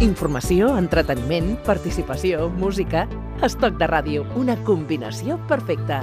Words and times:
Informació, 0.00 0.70
entreteniment, 0.80 1.58
participació, 1.66 2.46
música... 2.56 3.02
Estoc 3.44 3.76
de 3.80 3.86
ràdio, 3.88 4.22
una 4.36 4.54
combinació 4.64 5.36
perfecta. 5.48 5.98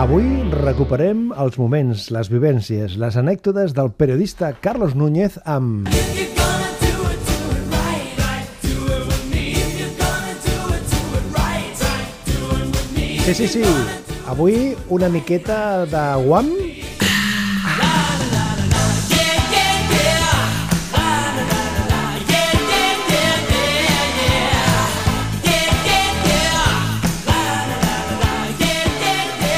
Avui 0.00 0.24
recuperem 0.54 1.26
els 1.44 1.58
moments, 1.60 2.06
les 2.12 2.30
vivències, 2.32 2.96
les 3.00 3.18
anècdotes 3.20 3.76
del 3.76 3.92
periodista 3.92 4.54
Carlos 4.64 4.96
Núñez 4.96 5.36
amb... 5.44 5.92
Sí, 13.28 13.34
sí, 13.34 13.48
sí. 13.58 13.64
Avui 14.24 14.72
una 14.88 15.12
miqueta 15.12 15.84
de 15.84 16.04
guam 16.24 16.48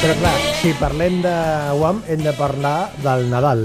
Però 0.01 0.15
clar, 0.17 0.37
si 0.57 0.71
parlem 0.79 1.19
de 1.21 1.31
Guam, 1.77 1.99
hem 2.09 2.23
de 2.25 2.31
parlar 2.33 2.89
del 3.03 3.27
Nadal. 3.29 3.61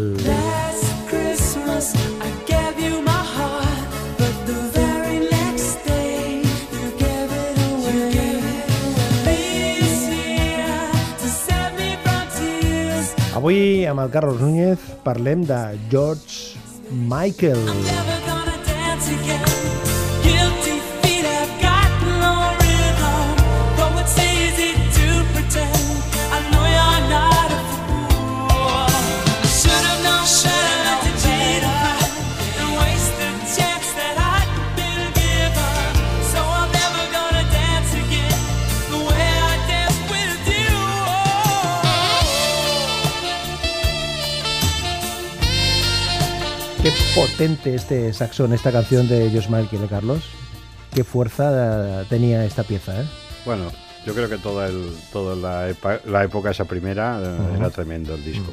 Avui, 13.37 13.87
amb 13.89 14.05
el 14.05 14.13
Carlos 14.13 14.37
Núñez, 14.37 14.85
parlem 15.09 15.49
de 15.49 15.63
George 15.89 16.61
Michael. 16.93 18.16
Potente 47.17 47.75
este 47.75 48.13
saxón, 48.13 48.53
esta 48.53 48.71
canción 48.71 49.09
de 49.09 49.31
George 49.31 49.49
Michael, 49.51 49.85
¿eh, 49.85 49.87
Carlos? 49.89 50.23
Qué 50.95 51.03
fuerza 51.03 52.03
eh, 52.03 52.05
tenía 52.11 52.45
esta 52.45 52.63
pieza, 52.63 53.01
¿eh? 53.01 53.05
Bueno, 53.47 53.73
yo 54.05 54.13
creo 54.15 54.29
que 54.29 54.37
toda, 54.37 54.67
el, 54.69 54.93
toda 55.13 55.35
la, 55.35 55.71
epa- 55.71 56.01
la 56.05 56.25
época 56.25 56.51
esa 56.51 56.67
primera 56.67 57.19
eh, 57.23 57.57
era 57.57 57.71
tremendo 57.71 58.15
el 58.15 58.23
disco. 58.23 58.53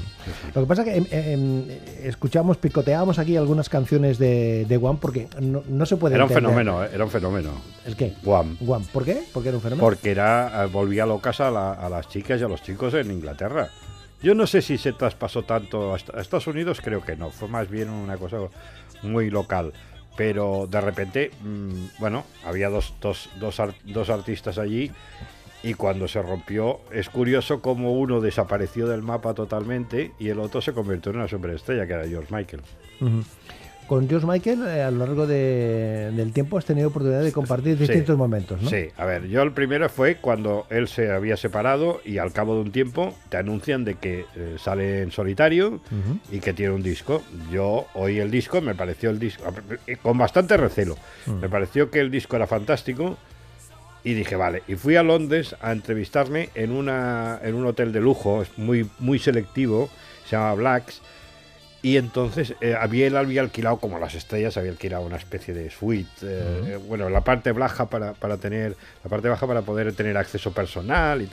Lo 0.56 0.62
que 0.62 0.68
pasa 0.68 0.84
que 0.86 0.96
em, 0.96 1.06
em, 1.12 1.64
escuchamos, 2.04 2.56
picoteábamos 2.58 3.20
aquí 3.20 3.36
algunas 3.36 3.68
canciones 3.68 4.18
de, 4.18 4.66
de 4.66 4.78
Guam 4.78 4.96
porque 4.98 5.28
no, 5.42 5.62
no 5.68 5.86
se 5.86 5.98
puede 5.98 6.16
Era 6.16 6.24
un 6.24 6.30
fenómeno, 6.32 6.84
eh, 6.86 6.90
era 6.94 7.04
un 7.04 7.12
fenómeno. 7.12 7.50
¿El 7.86 7.98
qué? 7.98 8.14
Guam. 8.24 8.56
Guam. 8.62 8.84
¿Por 8.86 9.04
qué? 9.04 9.24
¿Por 9.34 9.44
qué 9.44 9.50
era 9.50 9.58
un 9.58 9.62
fenómeno? 9.64 9.86
Porque 9.86 10.12
era, 10.12 10.64
eh, 10.64 10.68
volvía 10.68 11.06
locas 11.06 11.42
a, 11.42 11.52
la- 11.52 11.74
a 11.74 11.90
las 11.90 12.08
chicas 12.08 12.40
y 12.40 12.44
a 12.46 12.48
los 12.48 12.62
chicos 12.64 12.94
en 12.94 13.12
Inglaterra. 13.12 13.70
Yo 14.24 14.34
no 14.36 14.48
sé 14.48 14.62
si 14.62 14.78
se 14.78 14.94
traspasó 14.94 15.44
tanto 15.44 15.94
a 15.94 15.98
Est- 15.98 16.10
a 16.16 16.22
Estados 16.22 16.48
Unidos, 16.48 16.80
creo 16.82 17.02
que 17.04 17.16
no. 17.16 17.30
Fue 17.30 17.48
más 17.48 17.70
bien 17.70 17.90
una 17.90 18.18
cosa 18.18 18.38
muy 19.02 19.30
local. 19.30 19.74
Pero 20.16 20.68
de 20.70 20.80
repente, 20.80 21.32
mm, 21.42 22.00
bueno, 22.00 22.24
había 22.46 22.70
dos, 22.70 22.94
dos, 23.02 23.30
dos, 23.40 23.60
ar- 23.60 23.76
dos 23.84 24.10
artistas 24.10 24.58
allí 24.58 24.92
y 25.64 25.74
cuando 25.74 26.08
se 26.08 26.22
rompió, 26.22 26.80
es 26.92 27.10
curioso 27.10 27.62
cómo 27.62 27.94
uno 27.94 28.22
desapareció 28.22 28.88
del 28.88 29.02
mapa 29.02 29.34
totalmente 29.34 30.12
y 30.20 30.30
el 30.30 30.40
otro 30.40 30.62
se 30.62 30.74
convirtió 30.74 31.12
en 31.12 31.18
una 31.20 31.28
superestrella, 31.28 31.88
que 31.88 31.94
era 31.94 32.08
George 32.08 32.34
Michael. 32.36 32.62
Con 33.88 34.08
George 34.10 34.26
Michael, 34.26 34.66
eh, 34.68 34.82
a 34.82 34.90
lo 34.92 35.06
largo 35.06 35.28
de- 35.28 36.12
del 36.16 36.32
tiempo 36.32 36.58
has 36.58 36.66
tenido 36.66 36.88
oportunidad 36.88 37.22
de 37.22 37.32
compartir 37.32 37.74
Sí. 37.78 37.82
distintos 37.82 38.18
momentos, 38.18 38.62
¿no? 38.62 38.70
Sí, 38.70 38.88
a 38.98 39.06
ver, 39.06 39.28
yo 39.28 39.42
el 39.44 39.52
primero 39.52 39.88
fue 39.90 40.16
cuando 40.16 40.66
él 40.70 40.88
se 40.88 41.12
había 41.12 41.36
separado 41.38 42.00
y 42.06 42.18
al 42.18 42.32
cabo 42.32 42.56
de 42.56 42.62
un 42.62 42.72
tiempo 42.72 43.14
te 43.30 43.38
anuncian 43.38 43.84
de 43.84 43.96
que 43.96 44.26
eh, 44.36 44.56
sale 44.58 45.02
en 45.02 45.12
solitario 45.12 45.82
y 46.32 46.40
que 46.40 46.54
tiene 46.54 46.74
un 46.74 46.82
disco. 46.82 47.22
Yo 47.52 47.86
oí 47.94 48.20
el 48.20 48.32
disco, 48.32 48.62
me 48.62 48.74
pareció 48.74 49.10
el 49.10 49.20
disco, 49.20 49.44
eh, 49.86 49.98
con 50.02 50.18
bastante 50.18 50.56
recelo, 50.58 50.96
Mm. 51.28 51.34
me 51.42 51.50
pareció 51.50 51.92
que 51.92 52.00
el 52.00 52.10
disco 52.10 52.36
era 52.38 52.48
fantástico 52.48 53.18
y 54.04 54.14
dije, 54.14 54.36
vale, 54.36 54.64
y 54.68 54.76
fui 54.76 54.96
a 54.96 55.04
Londres 55.04 55.56
a 55.62 55.72
entrevistarme 55.72 56.50
en, 56.56 56.72
una, 56.72 57.40
en 57.44 57.54
un 57.56 57.66
hotel 57.66 57.92
de 57.92 58.00
lujo, 58.02 58.42
es 58.42 58.58
muy, 58.58 58.90
muy 59.00 59.20
selectivo, 59.20 59.90
se 60.26 60.36
llama 60.38 60.54
Blacks. 60.56 61.02
Y 61.84 61.98
entonces 61.98 62.56
eh, 62.62 62.76
había, 62.80 63.06
él 63.08 63.16
había 63.18 63.42
alquilado, 63.42 63.78
como 63.78 64.00
las 64.00 64.16
estrellas, 64.16 64.56
había 64.58 64.72
alquilado 64.72 65.04
una 65.06 65.18
especie 65.18 65.54
de 65.54 65.70
suite. 65.70 66.10
eh, 66.24 66.62
eh, 66.66 66.80
bueno, 66.88 67.10
la 67.10 67.22
parte 67.22 67.52
baja 67.52 67.90
para, 67.90 68.14
para 68.14 68.38
tener, 68.38 68.76
la 69.04 69.10
parte 69.10 69.28
baja 69.28 69.46
para 69.46 69.62
poder 69.64 69.94
tener 69.94 70.16
acceso 70.18 70.54
personal. 70.54 71.22
Y, 71.24 71.30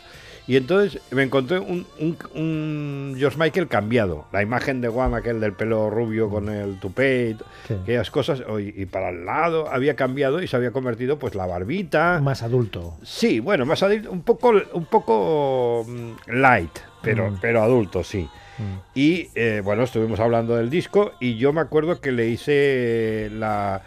y 0.48 0.56
entonces 0.56 1.00
me 1.12 1.22
encontré 1.22 1.60
un, 1.60 1.86
un- 2.00 2.18
un 2.34 3.14
George 3.16 3.38
Michael 3.38 3.68
cambiado. 3.68 4.26
La 4.32 4.42
imagen 4.42 4.80
de 4.80 4.88
Guam, 4.88 5.14
aquel 5.14 5.38
del 5.38 5.52
pelo 5.52 5.88
rubio 5.88 6.28
con 6.28 6.48
el 6.48 6.80
tupé, 6.80 7.36
Sí. 7.68 7.74
aquellas 7.80 8.10
cosas. 8.10 8.42
Y, 8.58 8.82
y 8.82 8.86
para 8.86 9.10
el 9.10 9.24
lado 9.24 9.68
había 9.70 9.94
cambiado 9.94 10.42
y 10.42 10.48
se 10.48 10.56
había 10.56 10.72
convertido 10.72 11.16
pues 11.20 11.36
la 11.36 11.46
barbita. 11.46 12.18
Más 12.20 12.42
adulto. 12.42 12.96
Sí, 13.04 13.38
bueno, 13.38 13.64
más 13.66 13.84
adulto, 13.84 14.10
un 14.10 14.22
poco, 14.22 14.52
un 14.72 14.86
poco 14.86 15.84
mm, 15.86 16.32
light, 16.32 16.76
pero, 17.02 17.32
pero 17.40 17.62
adulto, 17.62 18.02
sí. 18.02 18.28
Y 18.94 19.28
eh, 19.34 19.62
bueno, 19.64 19.84
estuvimos 19.84 20.20
hablando 20.20 20.56
del 20.56 20.70
disco 20.70 21.12
y 21.20 21.36
yo 21.36 21.52
me 21.52 21.60
acuerdo 21.60 22.00
que 22.00 22.12
le 22.12 22.28
hice 22.28 23.30
la... 23.32 23.82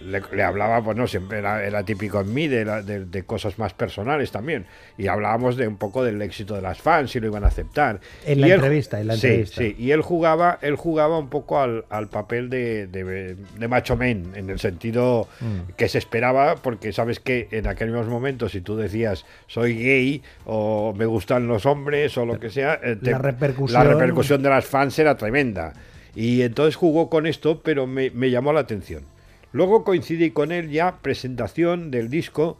Le, 0.00 0.22
le 0.32 0.42
hablaba, 0.42 0.82
pues 0.82 0.96
no, 0.96 1.06
siempre 1.06 1.38
era, 1.38 1.64
era 1.64 1.82
típico 1.84 2.20
en 2.20 2.32
mí 2.32 2.48
de, 2.48 2.64
la- 2.64 2.82
de- 2.82 3.04
de 3.04 3.22
cosas 3.24 3.58
más 3.58 3.74
personales 3.74 4.30
también. 4.30 4.66
Y 4.96 5.06
hablábamos 5.08 5.56
de 5.56 5.66
un 5.68 5.76
poco 5.76 6.04
del 6.04 6.20
éxito 6.22 6.54
de 6.54 6.62
las 6.62 6.80
fans, 6.80 7.10
si 7.10 7.20
lo 7.20 7.26
iban 7.26 7.44
a 7.44 7.48
aceptar. 7.48 8.00
En 8.24 8.40
la 8.40 8.48
Y 8.48 8.50
él- 8.50 8.56
entrevista, 8.56 9.00
en 9.00 9.06
la 9.08 9.16
sí, 9.16 9.26
entrevista. 9.26 9.60
Sí, 9.62 9.76
y 9.78 9.90
él 9.90 10.02
jugaba, 10.02 10.58
él 10.62 10.76
jugaba 10.76 11.18
un 11.18 11.28
poco 11.28 11.60
al, 11.60 11.84
al 11.90 12.08
papel 12.08 12.48
de, 12.50 12.86
de, 12.86 13.68
macho 13.68 13.96
men, 13.96 14.32
en 14.34 14.50
el 14.50 14.58
sentido 14.58 15.28
Mm. 15.40 15.72
que 15.76 15.88
se 15.88 15.98
esperaba, 15.98 16.56
porque 16.56 16.92
sabes 16.92 17.20
que 17.20 17.48
en 17.50 17.66
aquellos 17.66 18.06
momentos, 18.06 18.52
si 18.52 18.60
tú 18.60 18.76
decías 18.76 19.24
soy 19.46 19.76
gay 19.76 20.22
o 20.44 20.94
me 20.96 21.06
gustan 21.06 21.46
los 21.46 21.66
hombres 21.66 22.16
o 22.18 22.24
lo 22.26 22.38
que 22.40 22.50
sea, 22.50 22.78
eh, 22.82 22.96
La 23.02 23.18
repercusión- 23.18 23.72
la 23.72 23.84
repercusión 23.84 24.42
de 24.42 24.48
las 24.50 24.64
fans 24.64 24.98
era 24.98 25.16
tremenda. 25.16 25.72
Y 26.14 26.42
entonces 26.42 26.74
jugó 26.76 27.08
con 27.10 27.26
esto, 27.26 27.60
pero 27.62 27.86
me, 27.86 28.10
me 28.10 28.30
llamó 28.30 28.52
la 28.52 28.60
atención. 28.60 29.04
Luego 29.52 29.84
coincidí 29.84 30.30
con 30.30 30.52
él 30.52 30.70
ya 30.70 30.98
presentación 30.98 31.90
del 31.90 32.10
disco 32.10 32.58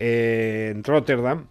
eh, 0.00 0.72
en 0.74 0.82
Rotterdam, 0.84 1.46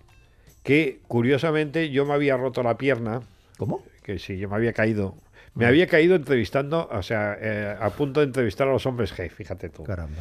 que 0.64 1.00
curiosamente 1.08 1.90
yo 1.90 2.06
me 2.06 2.14
había 2.14 2.38
roto 2.38 2.64
la 2.64 2.78
pierna 2.78 3.22
¿Cómo? 3.58 3.84
que 4.04 4.20
sí, 4.20 4.38
yo 4.38 4.50
me 4.50 4.56
había 4.56 4.74
caído. 4.74 5.16
Me 5.56 5.66
había 5.68 5.86
caído 5.88 6.16
entrevistando, 6.16 6.90
o 6.92 7.04
sea, 7.04 7.38
eh, 7.40 7.76
a 7.80 7.90
punto 7.92 8.20
de 8.22 8.26
entrevistar 8.26 8.68
a 8.68 8.72
los 8.72 8.86
hombres 8.88 9.14
G, 9.16 9.30
fíjate 9.30 9.70
tú. 9.70 9.84
Caramba. 9.84 10.18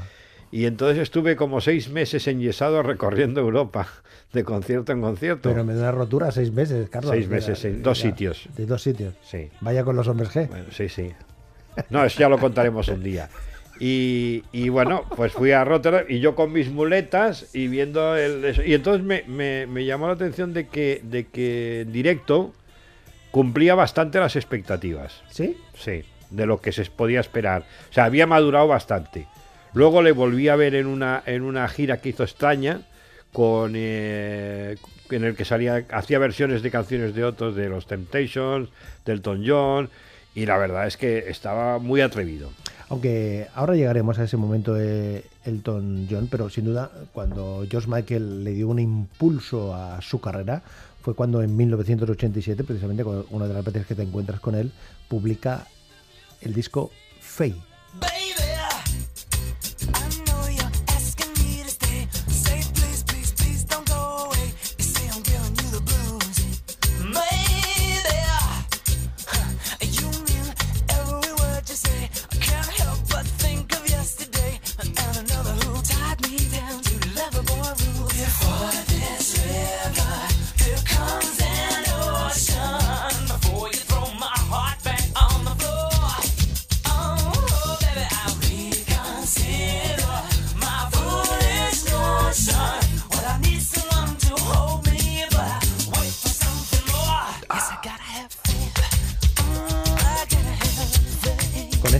Y 0.50 0.66
entonces 0.66 0.98
estuve 0.98 1.34
como 1.36 1.62
seis 1.62 1.88
meses 1.88 2.26
enyesado 2.28 2.82
recorriendo 2.82 3.40
Europa, 3.40 3.88
de 4.34 4.44
concierto 4.44 4.92
en 4.92 5.00
concierto. 5.00 5.48
Pero 5.48 5.64
me 5.64 5.72
da 5.74 5.80
una 5.84 5.92
rotura 5.92 6.30
seis 6.30 6.52
meses, 6.52 6.90
Carlos. 6.90 7.10
Seis 7.12 7.26
meses, 7.28 7.58
seis- 7.58 7.72
mira, 7.76 7.84
dos 7.84 7.98
sitios. 7.98 8.48
De 8.56 8.66
dos 8.66 8.82
sitios. 8.82 9.14
Sí, 9.22 9.48
Vaya 9.62 9.82
con 9.84 9.96
los 9.96 10.06
hombres 10.06 10.28
G. 10.30 10.48
bueno, 10.48 10.66
sí, 10.70 10.90
sí. 10.90 11.10
No, 11.88 12.04
eso 12.04 12.20
ya 12.20 12.28
lo 12.28 12.38
contaremos 12.38 12.86
un 12.88 13.02
día. 13.02 13.30
Y, 13.80 14.44
y 14.52 14.68
bueno, 14.68 15.04
pues 15.16 15.32
fui 15.32 15.52
a 15.52 15.64
Rotterdam 15.64 16.04
y 16.08 16.20
yo 16.20 16.34
con 16.34 16.52
mis 16.52 16.70
muletas 16.70 17.48
y 17.54 17.68
viendo 17.68 18.16
el... 18.16 18.44
eso. 18.44 18.62
Y 18.62 18.74
entonces 18.74 19.02
me, 19.04 19.24
me- 19.26 19.66
me 19.66 19.84
llamó 19.84 20.06
la 20.06 20.12
atención 20.12 20.52
de 20.52 20.68
que, 20.68 21.00
de 21.02 21.26
que 21.26 21.80
en 21.80 21.92
directo 21.92 22.52
cumplía 23.30 23.74
bastante 23.74 24.20
las 24.20 24.36
expectativas. 24.36 25.22
¿Sí? 25.30 25.56
Sí, 25.74 26.04
de 26.30 26.46
lo 26.46 26.60
que 26.60 26.70
se 26.72 26.84
podía 26.86 27.20
esperar. 27.20 27.62
O 27.90 27.92
sea, 27.92 28.04
había 28.04 28.26
madurado 28.26 28.68
bastante. 28.68 29.26
Luego 29.74 30.02
le 30.02 30.12
volví 30.12 30.48
a 30.48 30.56
ver 30.56 30.74
en 30.74 30.86
una, 30.86 31.22
en 31.26 31.42
una 31.42 31.66
gira 31.66 31.96
que 32.00 32.10
hizo 32.10 32.24
extraña, 32.24 32.82
con, 33.32 33.72
eh, 33.74 34.76
en 35.10 35.24
el 35.24 35.34
que 35.34 35.46
salía, 35.46 35.86
hacía 35.90 36.18
versiones 36.18 36.62
de 36.62 36.70
canciones 36.70 37.14
de 37.14 37.24
otros, 37.24 37.56
de 37.56 37.70
los 37.70 37.86
Temptations, 37.86 38.68
del 39.06 39.16
Elton 39.16 39.42
John, 39.46 39.88
y 40.34 40.46
la 40.46 40.56
verdad 40.58 40.86
es 40.86 40.96
que 40.96 41.30
estaba 41.30 41.78
muy 41.78 42.00
atrevido. 42.00 42.50
Aunque 42.88 43.48
ahora 43.54 43.74
llegaremos 43.74 44.18
a 44.18 44.24
ese 44.24 44.36
momento 44.36 44.74
de 44.74 45.24
Elton 45.44 46.06
John, 46.10 46.28
pero 46.30 46.50
sin 46.50 46.66
duda 46.66 46.90
cuando 47.12 47.64
George 47.70 47.88
Michael 47.88 48.44
le 48.44 48.52
dio 48.52 48.68
un 48.68 48.78
impulso 48.78 49.74
a 49.74 50.00
su 50.02 50.20
carrera 50.20 50.62
fue 51.02 51.14
cuando 51.14 51.42
en 51.42 51.56
1987, 51.56 52.62
precisamente 52.64 53.02
una 53.02 53.46
de 53.46 53.54
las 53.54 53.64
veces 53.64 53.86
que 53.86 53.94
te 53.94 54.02
encuentras 54.02 54.40
con 54.40 54.54
él, 54.54 54.70
publica 55.08 55.66
el 56.40 56.54
disco 56.54 56.90
Faye. 57.20 57.71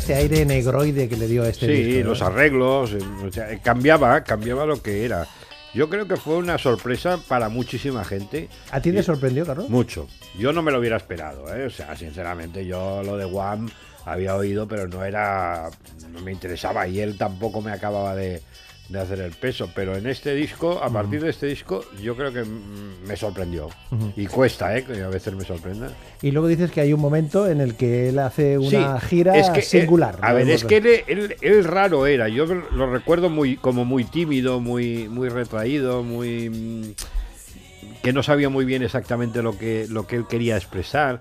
Este 0.02 0.14
aire 0.16 0.44
negroide 0.44 1.08
que 1.08 1.16
le 1.16 1.28
dio 1.28 1.44
a 1.44 1.49
este 1.49 1.66
sí, 1.66 1.72
disco, 1.84 2.02
¿no? 2.02 2.10
los 2.10 2.22
arreglos, 2.22 2.93
eh, 2.93 2.99
o 3.25 3.31
sea, 3.31 3.56
cambiaba, 3.60 4.25
cambiaba 4.25 4.66
lo 4.66 4.82
que 4.82 5.04
era. 5.04 5.28
Yo 5.75 5.88
creo 5.88 6.08
que 6.08 6.16
fue 6.16 6.38
una 6.38 6.58
sorpresa 6.58 7.20
para 7.28 7.49
muchísima 7.49 8.04
gente. 8.04 8.49
¿A 8.72 8.81
ti 8.81 8.90
te 8.90 9.04
sorprendió, 9.04 9.46
Carlos? 9.46 9.70
Mucho. 9.70 10.08
Yo 10.37 10.52
no 10.52 10.60
me 10.60 10.72
lo 10.72 10.81
hubiera 10.81 10.96
esperado, 10.96 11.54
¿eh? 11.54 11.66
O 11.66 11.70
sea, 11.70 11.96
sinceramente, 11.96 12.66
yo 12.66 13.04
lo 13.04 13.16
de 13.16 13.26
Wham 13.26 13.70
había 14.04 14.34
oído, 14.34 14.66
pero 14.66 14.88
no 14.88 15.04
era. 15.04 15.70
No 16.10 16.20
me 16.20 16.32
interesaba 16.32 16.88
y 16.88 16.98
él 16.98 17.16
tampoco 17.16 17.62
me 17.62 17.70
acababa 17.70 18.16
de, 18.16 18.43
de 18.93 19.00
hacer 19.00 19.21
el 19.21 19.33
peso. 19.33 19.71
Pero 19.75 19.97
en 19.97 20.06
este 20.06 20.35
disco, 20.35 20.81
a 20.83 20.91
partir 20.91 21.23
de 21.23 21.31
este 21.31 21.47
disco, 21.47 21.85
yo 22.03 22.15
creo 22.17 22.33
que 22.33 22.44
me 22.44 23.17
sorprendió. 23.17 23.69
Y 24.17 24.27
cuesta, 24.27 24.77
¿eh? 24.77 24.85
Que 24.85 25.03
a 25.03 25.09
veces 25.09 25.35
me 25.35 25.44
sorprenda. 25.44 25.91
Y 26.21 26.31
luego 26.31 26.47
dices 26.49 26.71
que 26.71 26.81
hay 26.83 26.93
un 26.93 27.00
momento 27.00 27.49
en 27.49 27.61
el 27.61 27.75
que 27.75 28.09
él 28.11 28.19
hace 28.19 28.59
una 28.59 29.00
Sí, 29.00 29.06
gira 29.09 29.37
es 29.37 29.50
que, 29.50 29.62
singular. 29.62 30.19
a 30.21 30.33
ver, 30.33 30.49
es 30.50 30.65
que 30.65 30.77
él, 30.77 30.87
él- 31.09 31.37
él 31.41 31.65
raro 31.65 32.06
era. 32.06 32.29
Yo 32.29 32.44
lo 32.47 32.91
recuerdo 32.93 33.31
muy 33.31 33.56
como 33.56 33.85
muy 33.85 34.05
tímido, 34.05 34.61
muy 34.61 35.09
muy 35.09 35.29
retraído, 35.29 36.03
muy 36.03 36.50
mm, 36.50 36.94
que 38.03 38.12
no 38.12 38.23
sabía 38.23 38.49
muy 38.49 38.65
bien 38.65 38.83
exactamente 38.83 39.43
lo 39.43 39.56
que 39.59 39.87
lo 39.89 40.06
que 40.06 40.17
él 40.17 40.27
quería 40.29 40.56
expresar. 40.56 41.21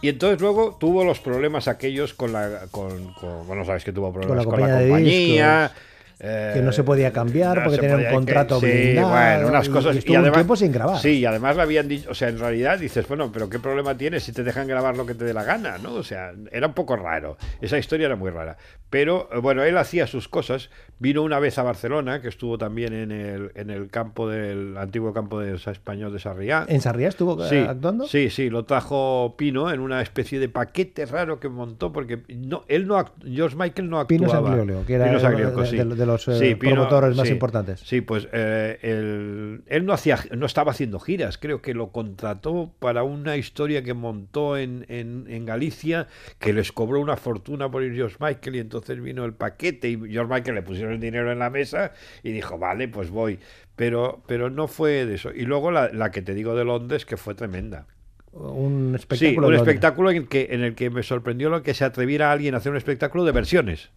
Y 0.00 0.08
entonces 0.08 0.40
luego 0.40 0.76
tuvo 0.80 1.04
los 1.04 1.20
problemas 1.20 1.68
aquellos 1.68 2.12
con 2.12 2.32
la 2.32 2.66
con, 2.72 3.12
con- 3.14 3.46
bueno, 3.46 3.64
sabes 3.64 3.84
que 3.84 3.92
tuvo 3.92 4.12
problemas 4.12 4.44
con 4.46 4.60
la 4.60 4.66
compañía. 4.80 5.72
Eh, 6.22 6.52
Que 6.54 6.62
no 6.62 6.70
se 6.72 6.84
podía 6.84 7.12
cambiar 7.12 7.64
porque 7.64 7.76
se 7.76 7.88
tenía 7.88 8.08
un 8.08 8.14
contrato 8.14 8.60
sí, 8.60 8.66
blindado 8.66 9.08
bueno, 9.10 9.48
unas 9.48 9.66
y- 9.66 9.70
cosas 9.70 9.94
y 9.96 9.98
estuvo 9.98 10.18
un 10.18 10.32
tiempo 10.32 10.54
sin 10.56 10.70
grabar. 10.72 10.98
Sí, 11.00 11.18
y 11.18 11.24
además 11.26 11.56
le 11.56 11.62
habían 11.62 11.88
dicho, 11.88 12.10
o 12.10 12.14
sea, 12.14 12.28
en 12.28 12.38
realidad 12.38 12.78
dices, 12.78 13.06
bueno, 13.08 13.30
pero 13.32 13.50
qué 13.50 13.58
problema 13.58 13.96
tienes 13.96 14.22
si 14.22 14.32
te 14.32 14.42
dejan 14.44 14.66
grabar 14.68 14.96
lo 14.96 15.04
que 15.04 15.14
te 15.14 15.24
dé 15.24 15.34
la 15.34 15.42
gana, 15.44 15.78
¿no? 15.78 15.94
O 15.94 16.02
sea, 16.04 16.32
era 16.52 16.68
un 16.68 16.74
poco 16.74 16.94
raro. 16.96 17.36
Esa 17.60 17.76
historia 17.78 18.06
era 18.06 18.16
muy 18.16 18.30
rara. 18.30 18.56
Pero 18.88 19.28
eh, 19.32 19.38
bueno, 19.38 19.62
él 19.64 19.76
hacía 19.78 20.06
sus 20.06 20.28
cosas. 20.28 20.70
Vino 20.98 21.22
una 21.22 21.40
vez 21.40 21.58
a 21.58 21.64
Barcelona, 21.64 22.20
que 22.22 22.28
estuvo 22.28 22.56
también 22.58 22.92
en 22.92 23.10
el, 23.10 23.50
en 23.56 23.70
el 23.70 23.88
campo 23.90 24.28
del 24.28 24.76
antiguo 24.76 25.12
campo 25.12 25.40
de 25.40 25.56
español 25.56 26.12
de 26.12 26.20
Sarriá. 26.20 26.64
¿En 26.68 26.80
Sarriá 26.80 27.08
estuvo 27.08 27.42
eh, 27.44 27.48
Sí, 27.48 27.56
actuando? 27.58 28.06
sí, 28.06 28.30
sí, 28.30 28.50
lo 28.50 28.64
trajo 28.64 29.34
Pino 29.36 29.72
en 29.72 29.80
una 29.80 30.00
especie 30.02 30.38
de 30.38 30.48
paquete 30.48 31.06
raro 31.06 31.40
que 31.40 31.48
montó 31.48 31.92
porque 31.92 32.20
no, 32.28 32.64
él 32.68 32.86
no, 32.86 33.04
George 33.24 33.56
Michael 33.56 33.90
no 33.90 34.06
Pino 34.06 34.26
actuaba. 34.26 34.48
Sangliolio, 34.50 34.86
que 34.86 34.94
era 34.94 35.06
Pino 35.06 35.18
de- 35.60 35.66
sí. 35.66 35.76
de- 35.76 35.84
de 35.86 36.06
los, 36.12 36.28
eh, 36.28 36.38
Sí, 36.38 36.54
Pino- 36.54 36.74
promotores 36.74 37.16
más 37.16 37.26
sí. 37.26 37.32
importantes. 37.34 37.80
Sí, 37.80 38.00
pues 38.00 38.28
eh, 38.32 38.78
él, 38.82 39.62
él 39.66 39.84
no 39.84 39.92
hacía, 39.92 40.18
no 40.36 40.46
estaba 40.46 40.70
haciendo 40.72 40.98
giras, 41.00 41.38
creo 41.38 41.60
que 41.62 41.74
lo 41.74 41.90
contrató 41.92 42.72
para 42.78 43.02
una 43.02 43.36
historia 43.36 43.82
que 43.82 43.94
montó 43.94 44.56
en, 44.56 44.86
en, 44.88 45.26
en 45.28 45.44
Galicia, 45.44 46.06
que 46.38 46.52
les 46.52 46.72
cobró 46.72 47.00
una 47.00 47.16
fortuna 47.16 47.70
por 47.70 47.82
ir 47.82 47.94
George 47.94 48.16
Michael 48.20 48.56
y 48.56 48.58
entonces 48.60 49.00
vino 49.00 49.24
el 49.24 49.34
paquete 49.34 49.88
y 49.90 49.98
George 50.10 50.32
Michael 50.32 50.54
le 50.56 50.62
pusieron 50.62 50.92
el 50.94 51.00
dinero 51.00 51.32
en 51.32 51.38
la 51.38 51.50
mesa 51.50 51.92
y 52.22 52.32
dijo, 52.32 52.58
vale, 52.58 52.88
pues 52.88 53.10
voy. 53.10 53.38
Pero, 53.76 54.22
pero 54.26 54.50
no 54.50 54.68
fue 54.68 55.06
de 55.06 55.14
eso. 55.14 55.30
Y 55.34 55.42
luego 55.46 55.70
la, 55.70 55.88
la 55.92 56.10
que 56.10 56.20
te 56.22 56.34
digo 56.34 56.54
de 56.54 56.64
Londres, 56.64 57.06
que 57.06 57.16
fue 57.16 57.34
tremenda. 57.34 57.86
Un 58.32 58.90
Sí, 58.90 58.96
espectáculo. 58.96 59.28
un 59.48 59.52
en 59.54 59.58
Londres. 59.58 59.60
espectáculo 59.60 60.10
en 60.10 60.16
el, 60.18 60.28
que, 60.28 60.48
en 60.50 60.62
el 60.62 60.74
que 60.74 60.90
me 60.90 61.02
sorprendió 61.02 61.50
lo 61.50 61.62
que 61.62 61.74
se 61.74 61.84
atreviera 61.84 62.32
alguien 62.32 62.54
a 62.54 62.58
hacer 62.58 62.70
un 62.72 62.78
espectáculo 62.78 63.24
de 63.24 63.32
versiones. 63.32 63.90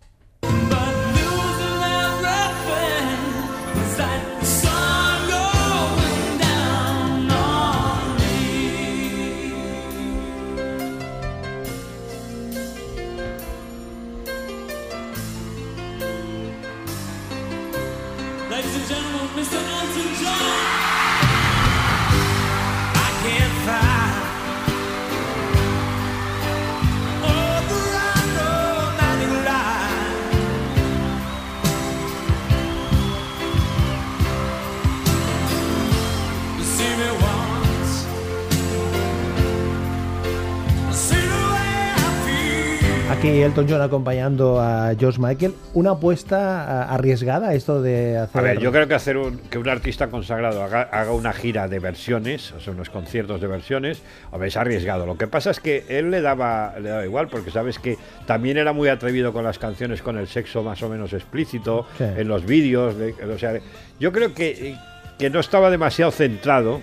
Aquí 43.18 43.42
Elton 43.42 43.66
John 43.68 43.82
acompañando 43.82 44.60
a 44.60 44.94
George 45.00 45.20
Michael. 45.20 45.54
Una 45.74 45.92
apuesta 45.92 46.84
arriesgada 46.84 47.54
esto 47.54 47.82
de 47.82 48.18
hacer. 48.18 48.40
A 48.40 48.44
ver, 48.44 48.60
yo 48.60 48.72
creo 48.72 48.88
que 48.88 48.94
hacer 48.94 49.18
un, 49.18 49.38
que 49.40 49.58
un 49.58 49.68
artista 49.70 50.10
consagrado 50.10 50.62
haga, 50.64 50.82
haga 50.92 51.12
una 51.12 51.32
gira 51.34 51.68
de 51.68 51.80
versiones, 51.80 52.52
o 52.52 52.60
sea, 52.60 52.74
unos 52.74 52.90
conciertos 52.90 53.42
de 53.42 53.48
versiones, 53.48 54.02
hombre, 54.32 54.50
es 54.50 54.58
arriesgado. 54.58 55.06
Lo 55.06 55.18
que 55.18 55.28
pasa 55.28 55.50
es 55.52 55.60
que 55.60 55.86
él 55.88 56.12
le 56.12 56.22
daba, 56.22 56.76
le 56.80 56.90
daba 56.90 57.06
igual, 57.06 57.28
porque 57.30 57.52
sabes 57.52 57.80
que 57.80 57.98
también 58.28 58.58
era 58.58 58.74
muy 58.74 58.90
atrevido 58.90 59.34
con 59.34 59.44
las 59.44 59.58
canciones, 59.58 60.02
con 60.02 60.18
el 60.18 60.28
sexo 60.28 60.62
más 60.62 60.84
o 60.84 60.90
menos 60.90 61.14
explícito, 61.14 61.88
Sí. 61.98 62.04
en 62.04 62.28
los 62.28 62.46
vídeos. 62.46 62.96
O 63.34 63.38
sea, 63.40 63.54
yo 64.00 64.12
creo 64.12 64.34
que, 64.34 64.76
que 65.18 65.30
no 65.30 65.40
estaba 65.40 65.70
demasiado 65.72 66.12
centrado, 66.12 66.82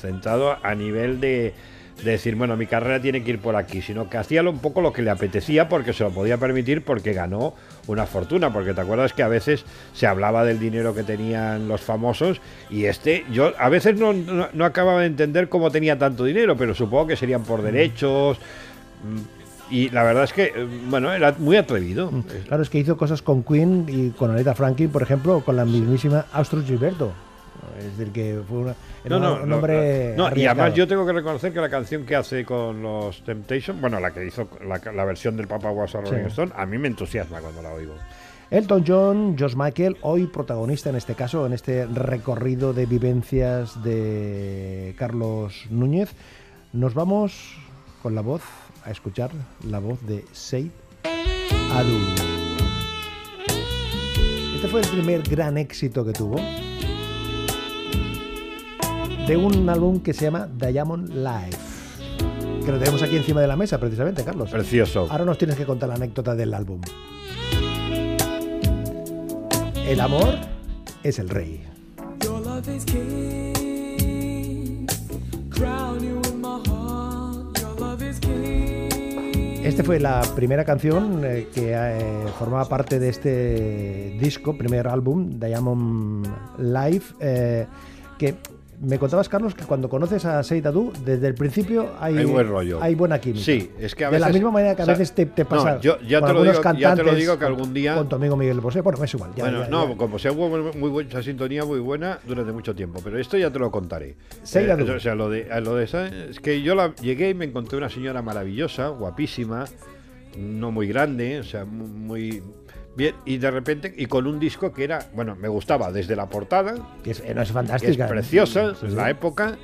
centrado 0.00 0.56
a 0.62 0.74
nivel 0.74 1.20
de, 1.20 1.52
de 2.02 2.10
decir, 2.10 2.34
bueno, 2.34 2.56
mi 2.56 2.66
carrera 2.66 3.00
tiene 3.00 3.22
que 3.22 3.30
ir 3.30 3.38
por 3.38 3.54
aquí, 3.56 3.80
sino 3.80 4.10
que 4.10 4.16
hacía 4.18 4.42
un 4.42 4.58
poco 4.58 4.80
lo 4.80 4.92
que 4.92 5.00
le 5.02 5.10
apetecía 5.10 5.68
porque 5.68 5.92
se 5.92 6.02
lo 6.04 6.10
podía 6.10 6.36
permitir 6.38 6.82
porque 6.82 7.12
ganó 7.12 7.54
una 7.86 8.04
fortuna, 8.06 8.52
porque 8.52 8.74
te 8.74 8.80
acuerdas 8.80 9.12
que 9.12 9.22
a 9.22 9.28
veces 9.28 9.64
se 9.92 10.06
hablaba 10.06 10.44
del 10.44 10.58
dinero 10.58 10.94
que 10.94 11.04
tenían 11.04 11.68
los 11.68 11.80
famosos 11.80 12.40
y 12.68 12.86
este, 12.86 13.24
yo 13.30 13.52
a 13.58 13.68
veces 13.68 13.98
no, 13.98 14.12
no, 14.12 14.48
no 14.52 14.64
acababa 14.64 15.00
de 15.02 15.06
entender 15.06 15.48
cómo 15.48 15.70
tenía 15.70 15.98
tanto 15.98 16.24
dinero, 16.24 16.56
pero 16.56 16.74
supongo 16.74 17.06
que 17.06 17.16
serían 17.16 17.44
por 17.44 17.62
derechos. 17.62 18.38
mm, 19.04 19.72
Y 19.74 19.88
la 19.90 20.02
verdad 20.02 20.24
es 20.24 20.32
que, 20.32 20.44
eh, 20.54 20.66
bueno, 20.88 21.10
era 21.12 21.34
muy 21.38 21.56
atrevido. 21.56 22.10
Claro, 22.48 22.62
es 22.62 22.68
que 22.70 22.78
hizo 22.78 22.96
cosas 22.98 23.22
con 23.22 23.42
Queen 23.42 23.86
y 23.88 24.10
con 24.10 24.30
Aretha 24.30 24.54
Franklin, 24.54 24.90
por 24.90 25.02
ejemplo, 25.02 25.40
con 25.44 25.56
la 25.56 25.64
mismísima 25.64 26.26
Austro 26.32 26.62
Gilberto. 26.62 27.12
Es 27.78 27.96
decir, 27.96 28.12
que 28.12 28.40
fue 28.48 28.58
una, 28.58 28.74
No, 29.04 29.18
no, 29.18 29.42
un 29.42 29.52
hombre. 29.52 30.14
no, 30.16 30.34
y 30.36 30.46
además 30.46 30.74
yo 30.74 30.86
tengo 30.88 31.04
que 31.06 31.12
reconocer 31.12 31.52
que 31.52 31.60
la 31.60 31.68
canción 31.70 32.04
que 32.04 32.16
hace 32.16 32.44
con 32.44 32.82
los 32.82 33.22
Temptation, 33.24 33.80
bueno, 33.80 33.98
la 34.00 34.12
que 34.12 34.26
hizo 34.26 34.48
la, 34.66 34.80
la 34.92 35.04
versión 35.04 35.36
del 35.36 35.46
Papa 35.48 35.70
Was 35.70 35.94
a 35.94 36.00
Rolling 36.00 36.24
Sí. 36.24 36.28
Stone, 36.28 36.52
a 36.56 36.66
mí 36.66 36.78
me 36.78 36.88
entusiasma 36.88 37.40
cuando 37.40 37.62
la 37.62 37.72
oigo. 37.72 37.94
Elton 38.50 38.84
John, 38.86 39.34
George 39.38 39.56
Michael, 39.56 39.96
hoy 40.02 40.26
protagonista 40.26 40.90
en 40.90 40.96
este 40.96 41.14
caso, 41.14 41.46
en 41.46 41.54
este 41.54 41.86
recorrido 41.86 42.72
de 42.72 42.86
vivencias 42.86 43.82
de 43.82 44.94
Carlos 44.98 45.64
Núñez. 45.70 46.10
Nos 46.72 46.94
vamos 46.94 47.56
con 48.02 48.14
la 48.14 48.20
voz, 48.20 48.42
a 48.84 48.90
escuchar 48.90 49.30
la 49.68 49.78
voz 49.78 49.98
de 50.06 50.24
Seid 50.32 50.70
Adu. 51.72 51.98
Este 54.54 54.68
fue 54.68 54.80
el 54.82 54.88
primer 54.88 55.22
gran 55.22 55.58
éxito 55.58 56.04
que 56.04 56.12
tuvo 56.12 56.36
de 59.26 59.38
un 59.38 59.68
álbum 59.70 60.00
que 60.00 60.12
se 60.12 60.26
llama 60.26 60.46
Diamond 60.46 61.08
Life, 61.08 61.56
que 62.64 62.70
lo 62.70 62.78
tenemos 62.78 63.02
aquí 63.02 63.16
encima 63.16 63.40
de 63.40 63.46
la 63.46 63.56
mesa 63.56 63.80
precisamente, 63.80 64.22
Carlos. 64.22 64.50
Precioso. 64.50 65.06
Ahora 65.10 65.24
nos 65.24 65.38
tienes 65.38 65.56
que 65.56 65.64
contar 65.64 65.88
la 65.88 65.94
anécdota 65.94 66.34
del 66.34 66.52
álbum. 66.52 66.82
El 69.86 70.00
amor 70.00 70.34
es 71.02 71.18
el 71.18 71.30
rey. 71.30 71.62
Your 72.22 72.40
love 72.40 72.68
is 72.68 72.84
king. 72.84 73.54
Crown 75.48 76.04
you 76.04 76.20
in 76.30 76.40
my 76.42 76.60
heart. 76.68 77.58
Your 77.60 77.80
love 77.80 78.02
is 78.02 78.20
king. 78.20 79.64
Esta 79.64 79.82
fue 79.82 80.00
la 80.00 80.20
primera 80.36 80.66
canción 80.66 81.22
eh, 81.24 81.48
que 81.54 81.72
eh, 81.74 82.26
formaba 82.38 82.68
parte 82.68 82.98
de 82.98 83.08
este 83.08 84.18
disco, 84.20 84.58
primer 84.58 84.86
álbum, 84.86 85.38
Diamond 85.40 86.28
Life, 86.58 87.14
eh, 87.20 87.66
que 88.18 88.36
me 88.80 88.98
contabas, 88.98 89.28
Carlos, 89.28 89.54
que 89.54 89.64
cuando 89.64 89.88
conoces 89.88 90.24
a 90.24 90.42
Seid 90.42 90.66
Adu, 90.66 90.92
desde 91.04 91.26
el 91.28 91.34
principio 91.34 91.90
hay, 92.00 92.18
Hay 92.18 92.24
buen 92.24 92.48
rollo. 92.48 92.78
hay 92.82 92.94
buena 92.94 93.20
química. 93.20 93.44
Sí, 93.44 93.70
es 93.78 93.94
que 93.94 94.04
a 94.04 94.10
de 94.10 94.18
la 94.18 94.26
veces- 94.26 94.40
misma 94.40 94.50
manera 94.52 94.74
que 94.74 94.82
a 94.82 94.84
o 94.84 94.86
sea, 94.86 94.94
veces 94.94 95.12
te, 95.14 95.26
te 95.26 95.42
no, 95.44 95.48
pasa 95.48 95.80
yo 95.80 95.98
ya 96.00 96.20
con 96.20 96.28
te 96.28 96.34
lo 96.34 96.42
digo- 96.44 96.62
ya 96.78 96.94
te 96.94 97.02
lo 97.02 97.14
digo 97.14 97.38
que 97.38 97.44
algún 97.44 97.72
día- 97.74 97.94
Con 97.94 98.08
tu 98.08 98.16
amigo 98.16 98.36
Miguel 98.36 98.60
Bosé. 98.60 98.80
Bueno, 98.80 99.02
es 99.02 99.14
igual. 99.14 99.30
ya, 99.36 99.44
bueno, 99.44 99.62
ya, 99.62 99.68
no, 99.68 99.96
como 99.96 100.18
sea 100.18 100.32
hubo 100.32 100.48
muy 100.74 100.90
buena 100.90 101.22
sintonía 101.22 101.64
muy 101.64 101.78
buena 101.80 102.18
durante 102.26 102.52
mucho 102.52 102.74
tiempo, 102.74 103.00
pero 103.02 103.18
esto 103.18 103.36
ya 103.38 103.50
te 103.50 103.58
lo 103.58 103.70
contaré. 103.70 104.10
Eh, 104.10 104.16
Seid 104.42 104.70
Adu. 104.70 104.92
o 104.92 105.00
sea, 105.00 105.14
lo 105.14 105.30
de, 105.30 105.48
lo 105.62 105.74
de 105.76 105.84
esa, 105.84 106.06
es 106.06 106.40
que 106.40 106.62
yo 106.62 106.74
la, 106.74 106.94
llegué 106.96 107.30
y 107.30 107.34
me 107.34 107.44
encontré 107.44 107.78
una 107.78 107.88
señora 107.88 108.22
maravillosa, 108.22 108.88
guapísima, 108.88 109.64
no 110.38 110.70
muy 110.72 110.88
grande, 110.88 111.38
o 111.40 111.44
sea, 111.44 111.64
mu- 111.64 111.86
muy 111.86 112.42
bien, 112.96 113.14
y 113.24 113.38
de 113.38 113.50
repente, 113.50 113.92
y 113.96 114.06
con 114.06 114.26
un 114.26 114.38
disco 114.38 114.72
que 114.72 114.84
era, 114.84 115.08
bueno, 115.14 115.34
me 115.36 115.48
gustaba 115.48 115.90
desde 115.92 116.16
la 116.16 116.28
portada, 116.28 116.74
Que 117.02 117.10
es, 117.12 117.20
eh, 117.20 117.34
es 117.40 117.52
fantástica. 117.52 118.06
preciosa, 118.08 118.74
Sí, 118.74 118.86
es 118.86 118.92
sí. 118.92 118.96
la 118.96 119.10
época, 119.10 119.56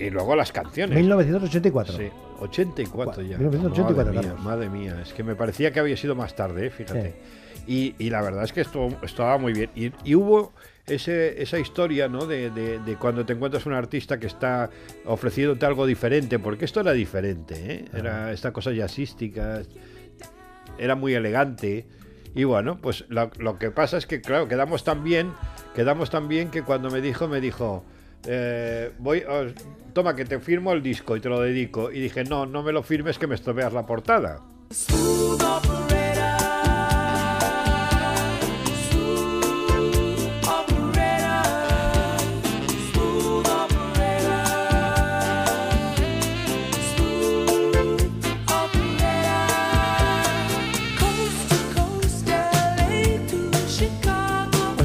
y 0.00 0.10
luego 0.10 0.34
las 0.36 0.52
canciones. 0.52 0.96
1984. 0.98 1.96
Sí. 1.96 2.10
84 2.40 3.22
ya. 3.22 3.36
1984, 3.38 4.12
madre 4.12 4.20
mía, 4.20 4.34
madre 4.42 4.68
mía. 4.70 4.96
Es 5.02 5.12
que 5.12 5.22
me 5.24 5.34
parecía 5.34 5.72
que 5.72 5.80
había 5.80 5.96
sido 5.96 6.14
más 6.14 6.34
tarde, 6.36 6.66
eh, 6.66 6.70
fíjate. 6.70 7.14
Y, 7.66 7.94
y 7.98 8.10
la 8.10 8.22
verdad 8.22 8.44
es 8.44 8.52
que 8.52 8.60
esto 8.60 8.88
estaba 9.02 9.36
muy 9.38 9.52
bien. 9.52 9.70
Y, 9.74 9.90
y 10.04 10.14
hubo 10.14 10.52
ese, 10.86 11.42
esa 11.42 11.58
historia, 11.58 12.08
¿no? 12.08 12.26
De, 12.26 12.50
de- 12.50 12.78
de 12.78 12.96
cuando 12.96 13.26
te 13.26 13.34
encuentras 13.34 13.66
un 13.66 13.74
artista 13.74 14.18
que 14.18 14.26
está 14.28 14.70
ofreciéndote 15.04 15.66
algo 15.66 15.84
diferente, 15.84 16.38
porque 16.38 16.64
esto 16.64 16.80
era 16.80 16.92
diferente, 16.92 17.54
¿eh? 17.56 17.84
Era 17.92 18.32
esta 18.32 18.52
cosa 18.52 18.72
jazzística, 18.72 19.62
era 20.78 20.94
muy 20.94 21.14
elegante. 21.14 21.86
Y 22.34 22.44
bueno, 22.44 22.78
pues 22.80 23.04
lo, 23.08 23.58
que 23.58 23.70
pasa 23.70 23.96
es 23.96 24.06
que, 24.06 24.20
claro, 24.20 24.48
quedamos 24.48 24.84
tan 24.84 25.02
bien, 25.02 25.32
quedamos 25.74 26.10
tan 26.10 26.28
bien 26.28 26.50
que 26.50 26.62
cuando 26.62 26.90
me 26.90 27.00
dijo, 27.00 27.28
me 27.28 27.40
dijo, 27.40 27.84
eh, 28.26 28.92
voy, 28.98 29.24
toma 29.92 30.14
que 30.14 30.24
te 30.24 30.38
firmo 30.38 30.72
el 30.72 30.82
disco 30.82 31.16
y 31.16 31.20
te 31.20 31.28
lo 31.28 31.40
dedico. 31.40 31.90
Y 31.90 32.00
dije, 32.00 32.24
no, 32.24 32.46
no 32.46 32.62
me 32.62 32.72
lo 32.72 32.82
firmes 32.82 33.18
que 33.18 33.26
me 33.26 33.34
estropeas 33.34 33.72
la 33.72 33.86
portada. 33.86 34.40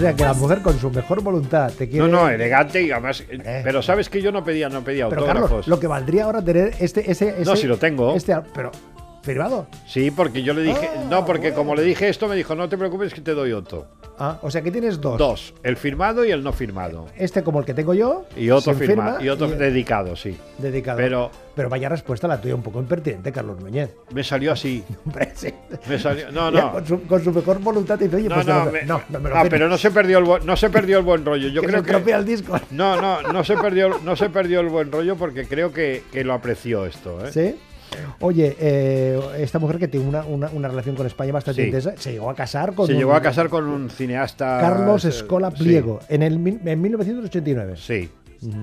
Sea 0.04 0.16
que 0.16 0.24
la 0.24 0.34
mujer 0.34 0.62
con 0.62 0.80
su 0.80 0.90
mejor 0.92 1.22
voluntad 1.22 1.72
te 1.72 1.90
quiere. 1.90 2.08
No, 2.08 2.22
no, 2.24 2.30
elegante 2.30 2.82
y 2.82 2.92
además. 2.92 3.24
Pero 3.64 3.82
sabes 3.82 4.10
que 4.10 4.22
yo 4.22 4.32
no 4.32 4.44
pedía, 4.44 4.70
no 4.70 4.84
pedía 4.84 5.10
Pero 5.10 5.22
autógrafos. 5.22 5.50
Carlos, 5.50 5.68
lo 5.68 5.80
que 5.80 5.88
valdría 5.88 6.26
ahora 6.26 6.42
tener 6.44 6.74
este, 6.80 7.10
ese, 7.12 7.30
ese 7.30 7.46
No, 7.46 7.56
si 7.56 7.68
lo 7.68 7.78
tengo. 7.78 8.16
Este, 8.16 8.36
pero 8.54 8.72
firmado. 9.22 9.68
Sí, 9.88 10.12
porque 10.12 10.44
yo 10.44 10.54
le 10.54 10.62
dije, 10.64 10.90
Ah, 10.96 11.04
no, 11.10 11.26
porque 11.26 11.48
bueno. 11.52 11.56
como 11.56 11.76
le 11.76 11.82
dije 11.84 12.10
esto, 12.10 12.28
me 12.28 12.36
dijo, 12.36 12.56
no 12.56 12.68
te 12.70 12.78
preocupes 12.78 13.14
que 13.14 13.22
te 13.22 13.34
doy 13.34 13.54
otro. 13.54 13.88
Ah, 14.20 14.38
o 14.42 14.52
sea 14.52 14.62
que 14.62 14.72
tienes 14.72 15.02
dos. 15.02 15.18
Dos, 15.18 15.54
el 15.64 15.76
firmado 15.78 16.24
y 16.24 16.32
el 16.32 16.44
no 16.44 16.54
firmado. 16.54 17.08
Este 17.18 17.44
como 17.44 17.60
el 17.60 17.66
que 17.66 17.74
tengo 17.74 17.94
yo. 17.94 18.26
Y 18.38 18.50
otro 18.52 18.74
firmado, 18.76 19.18
firma 19.18 19.26
y 19.26 19.30
otro 19.30 19.48
y- 19.48 19.56
dedicado, 19.58 20.16
sí. 20.16 20.38
dedicado. 20.60 20.98
Pero 20.98 21.32
Pero 21.56 21.70
vaya 21.70 21.90
respuesta 21.90 22.28
la 22.28 22.40
tuya, 22.40 22.56
un 22.56 22.64
poco 22.64 22.80
impertinente, 22.80 23.32
Carlos 23.32 23.60
Núñez. 23.60 23.92
me 24.14 24.24
salió 24.24 24.52
así. 24.52 24.84
Me 25.88 26.00
salió, 26.00 26.32
no, 26.32 26.50
no. 26.52 26.72
Con, 26.72 26.88
su, 26.88 27.02
con 27.04 27.24
su 27.24 27.32
mejor 27.32 27.60
voluntad 27.60 27.98
dice, 28.00 28.16
oye, 28.16 28.30
No, 28.30 28.36
pues 28.36 28.48
no, 28.48 28.66
no, 28.66 28.72
me- 28.72 28.84
no, 28.84 29.02
no 29.10 29.20
me 29.20 29.30
lo 29.30 29.38
ah, 29.38 29.46
pero 29.50 29.68
no 29.68 29.78
se 29.78 29.92
perdió 29.92 30.20
el 30.20 30.46
no 30.46 30.56
se 30.56 30.70
perdió 30.70 30.98
el 31.00 31.04
buen 31.04 31.26
rollo. 31.26 31.50
Yo 31.50 31.62
que 31.62 31.68
creo 31.68 31.84
se 31.84 32.04
que 32.04 32.12
el 32.12 32.26
disco. 32.26 32.60
no, 32.72 33.00
no, 33.02 33.22
no 33.22 33.44
se 33.44 33.56
perdió, 33.58 34.00
no 34.04 34.16
se 34.16 34.30
perdió 34.30 34.60
el 34.62 34.70
buen 34.70 34.92
rollo 34.92 35.16
porque 35.16 35.46
creo 35.48 35.72
que, 35.74 36.04
que 36.12 36.24
lo 36.24 36.34
apreció 36.34 36.86
esto, 36.86 37.26
¿eh? 37.26 37.32
¿Sí? 37.32 37.56
Oye, 38.20 38.56
eh, 38.60 39.20
esta 39.40 39.60
mujer 39.60 39.78
que 39.80 39.88
tiene 39.88 40.08
una, 40.08 40.24
una, 40.26 40.50
una 40.50 40.68
relación 40.68 40.96
con 40.96 41.06
España 41.08 41.32
bastante 41.34 41.62
Sí. 41.62 41.68
intensa, 41.68 41.94
se 41.98 42.12
llegó 42.14 42.30
a 42.30 42.36
casar 42.36 42.74
con 42.74 42.88
Se 42.88 42.94
un- 42.94 43.00
llegó 43.00 43.14
a 43.14 43.22
casar 43.22 43.50
con 43.50 43.66
un 43.68 43.90
cineasta 43.90 44.60
Carlos 44.62 45.06
eh, 45.06 45.10
Escola 45.10 45.52
sí, 45.52 45.64
Pliego 45.64 46.00
en, 46.10 46.24
el, 46.24 46.34
en 46.66 46.82
1989. 46.82 47.76
Sí. 47.78 48.10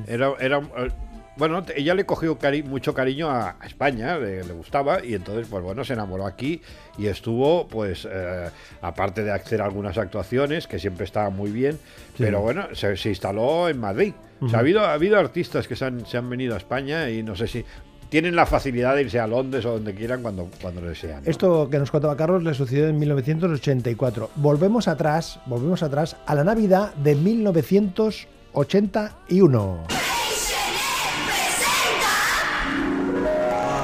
Era, 0.07 0.33
era, 0.41 0.59
eh, 0.59 0.89
bueno, 1.37 1.65
ella 1.75 1.95
le 1.95 2.05
cogió 2.05 2.39
cari- 2.39 2.63
mucho 2.65 2.93
cariño 2.93 3.31
a, 3.31 3.57
a 3.59 3.67
España, 3.67 4.19
le, 4.19 4.45
le 4.45 4.53
gustaba, 4.53 5.03
y 5.05 5.15
entonces, 5.15 5.47
pues 5.49 5.63
bueno, 5.63 5.85
se 5.85 5.95
enamoró 5.95 6.27
aquí 6.27 6.61
y 6.99 7.07
estuvo, 7.07 7.67
pues, 7.67 8.07
eh, 8.11 8.51
aparte 8.83 9.25
de 9.25 9.33
hacer 9.33 9.63
algunas 9.63 9.97
actuaciones, 9.97 10.67
que 10.67 10.79
siempre 10.79 11.05
estaban 11.07 11.35
muy 11.35 11.51
bien, 11.51 11.79
pero 12.19 12.41
bueno, 12.43 12.67
se, 12.75 12.95
se 12.97 13.09
instaló 13.09 13.69
en 13.71 13.79
Madrid. 13.81 14.13
O 14.43 14.49
sea, 14.49 14.59
ha 14.59 14.61
habido, 14.61 14.81
ha 14.81 14.93
habido 14.95 15.19
artistas 15.19 15.67
que 15.69 15.77
se 15.77 15.85
han, 15.87 16.05
se 16.07 16.17
han 16.19 16.29
venido 16.29 16.55
a 16.55 16.59
España 16.59 17.09
y 17.11 17.23
no 17.23 17.37
sé 17.37 17.47
si 17.47 17.65
tienen 18.11 18.37
la 18.37 18.45
facilidad 18.45 18.97
de 18.97 19.01
irse 19.03 19.19
a 19.19 19.27
Londres 19.27 19.65
o 19.65 19.73
donde 19.73 19.95
quieran 19.95 20.21
cuando, 20.21 20.51
cuando 20.61 20.83
desean. 20.83 21.25
¿no? 21.25 21.31
Esto 21.31 21.71
que 21.71 21.79
nos 21.79 21.91
contaba 21.91 22.15
Carlos 22.17 22.43
le 22.43 22.53
sucedió 22.53 22.89
en 22.89 22.99
1984. 22.99 24.31
Volvemos 24.37 24.89
atrás, 24.89 25.41
volvemos 25.47 25.83
atrás 25.83 26.17
a 26.27 26.35
la 26.35 26.45
Navidad 26.45 26.93
de 26.97 27.15
1981. 27.15 29.87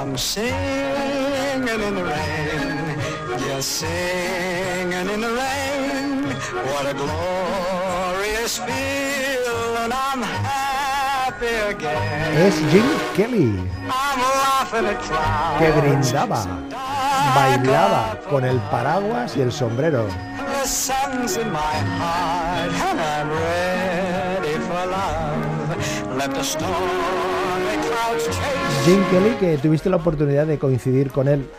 I'm 0.06 0.16
singing 0.18 1.68
in 1.68 1.94
the 1.94 2.04
rain, 2.04 2.98
just 3.48 3.80
singing 3.80 5.08
in 5.14 5.20
the 5.20 5.28
rain. 5.28 6.22
What 6.72 6.86
a 6.86 6.94
glorious 6.94 8.58
feeling, 8.58 9.92
I'm 9.92 10.22
happy 10.22 10.56
again. 10.56 10.65
Es 11.40 12.54
Jim 12.70 12.84
Kelly, 13.14 13.70
que 15.58 15.70
brindaba, 15.72 16.46
bailaba 17.34 18.18
con 18.30 18.44
el 18.44 18.58
paraguas 18.70 19.36
y 19.36 19.42
el 19.42 19.52
sombrero. 19.52 20.06
Jim 28.84 29.04
Kelly, 29.10 29.36
que 29.38 29.58
tuviste 29.58 29.90
la 29.90 29.96
oportunidad 29.96 30.46
de 30.46 30.58
coincidir 30.58 31.10
con 31.10 31.28
él, 31.28 31.50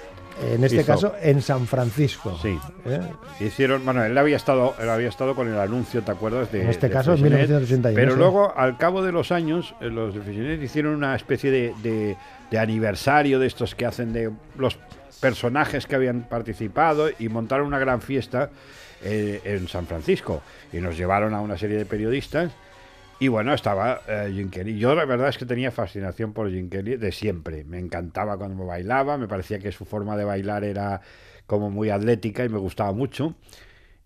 en 0.41 0.63
este 0.63 0.77
Hizo. 0.77 0.85
caso 0.85 1.13
en 1.21 1.41
San 1.41 1.65
Francisco. 1.67 2.37
Sí. 2.41 2.57
¿Eh? 2.85 2.99
Hicieron, 3.39 3.83
bueno, 3.83 4.03
él 4.03 4.17
había 4.17 4.35
estado, 4.37 4.75
él 4.79 4.89
había 4.89 5.09
estado 5.09 5.35
con 5.35 5.47
el 5.47 5.59
anuncio, 5.59 6.01
¿te 6.03 6.11
acuerdas? 6.11 6.51
De, 6.51 6.61
En 6.63 6.69
este 6.69 6.87
de 6.87 6.93
caso, 6.93 7.11
en 7.13 7.17
Freixenet, 7.19 7.47
1981, 7.49 7.95
Pero 7.95 8.11
sí. 8.13 8.17
luego, 8.17 8.53
al 8.57 8.77
cabo 8.77 9.01
de 9.03 9.11
los 9.11 9.31
años, 9.31 9.73
eh, 9.81 9.85
los 9.89 10.13
de 10.13 10.21
Freixenet 10.21 10.61
hicieron 10.61 10.93
una 10.95 11.15
especie 11.15 11.49
de, 11.51 11.73
de- 11.81 12.17
de 12.51 12.59
aniversario 12.59 13.39
de 13.39 13.47
estos 13.47 13.75
que 13.75 13.85
hacen 13.85 14.13
de 14.13 14.31
los 14.57 14.77
personajes 15.19 15.85
que 15.87 15.95
habían 15.95 16.21
participado 16.23 17.09
y 17.19 17.27
montaron 17.29 17.67
una 17.67 17.79
gran 17.79 18.01
fiesta 18.01 18.49
eh, 19.03 19.41
en 19.43 19.67
San 19.67 19.85
Francisco. 19.87 20.41
Y 20.71 20.77
nos 20.77 20.95
llevaron 20.97 21.33
a 21.33 21.41
una 21.41 21.57
serie 21.57 21.77
de 21.77 21.85
periodistas. 21.85 22.51
Y 23.19 23.29
bueno, 23.29 23.53
estaba 23.53 24.01
eh, 24.07 24.31
Jim 24.33 24.49
Kelly. 24.51 24.77
Yo 24.77 24.93
la 24.93 25.05
verdad 25.05 25.29
es 25.29 25.37
que 25.39 25.45
tenía 25.45 25.71
fascinación 25.71 26.33
por 26.33 26.51
Jim 26.51 26.69
Kelly 26.69 26.97
de 26.97 27.11
siempre. 27.11 27.63
Me 27.63 27.79
encantaba 27.79 28.37
cuando 28.37 28.65
bailaba, 28.65 29.17
me 29.17 29.27
parecía 29.27 29.57
que 29.59 29.71
su 29.71 29.85
forma 29.85 30.15
de 30.17 30.23
bailar 30.23 30.63
era 30.63 31.01
como 31.47 31.71
muy 31.71 31.89
atlética 31.89 32.45
y 32.45 32.49
me 32.49 32.59
gustaba 32.59 32.91
mucho. 32.93 33.35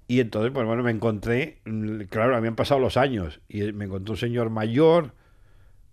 Y 0.07 0.21
entonces, 0.21 0.51
pues 0.53 0.65
bueno, 0.67 0.83
me 0.83 0.91
encontré, 0.91 1.59
mm, 1.65 2.03
claro, 2.03 2.35
habían 2.35 2.55
pasado 2.55 2.79
los 2.81 2.97
años 2.97 3.41
y 3.49 3.73
me 3.73 3.85
encontré 3.85 4.11
un 4.11 4.17
señor 4.17 4.49
mayor, 4.49 5.13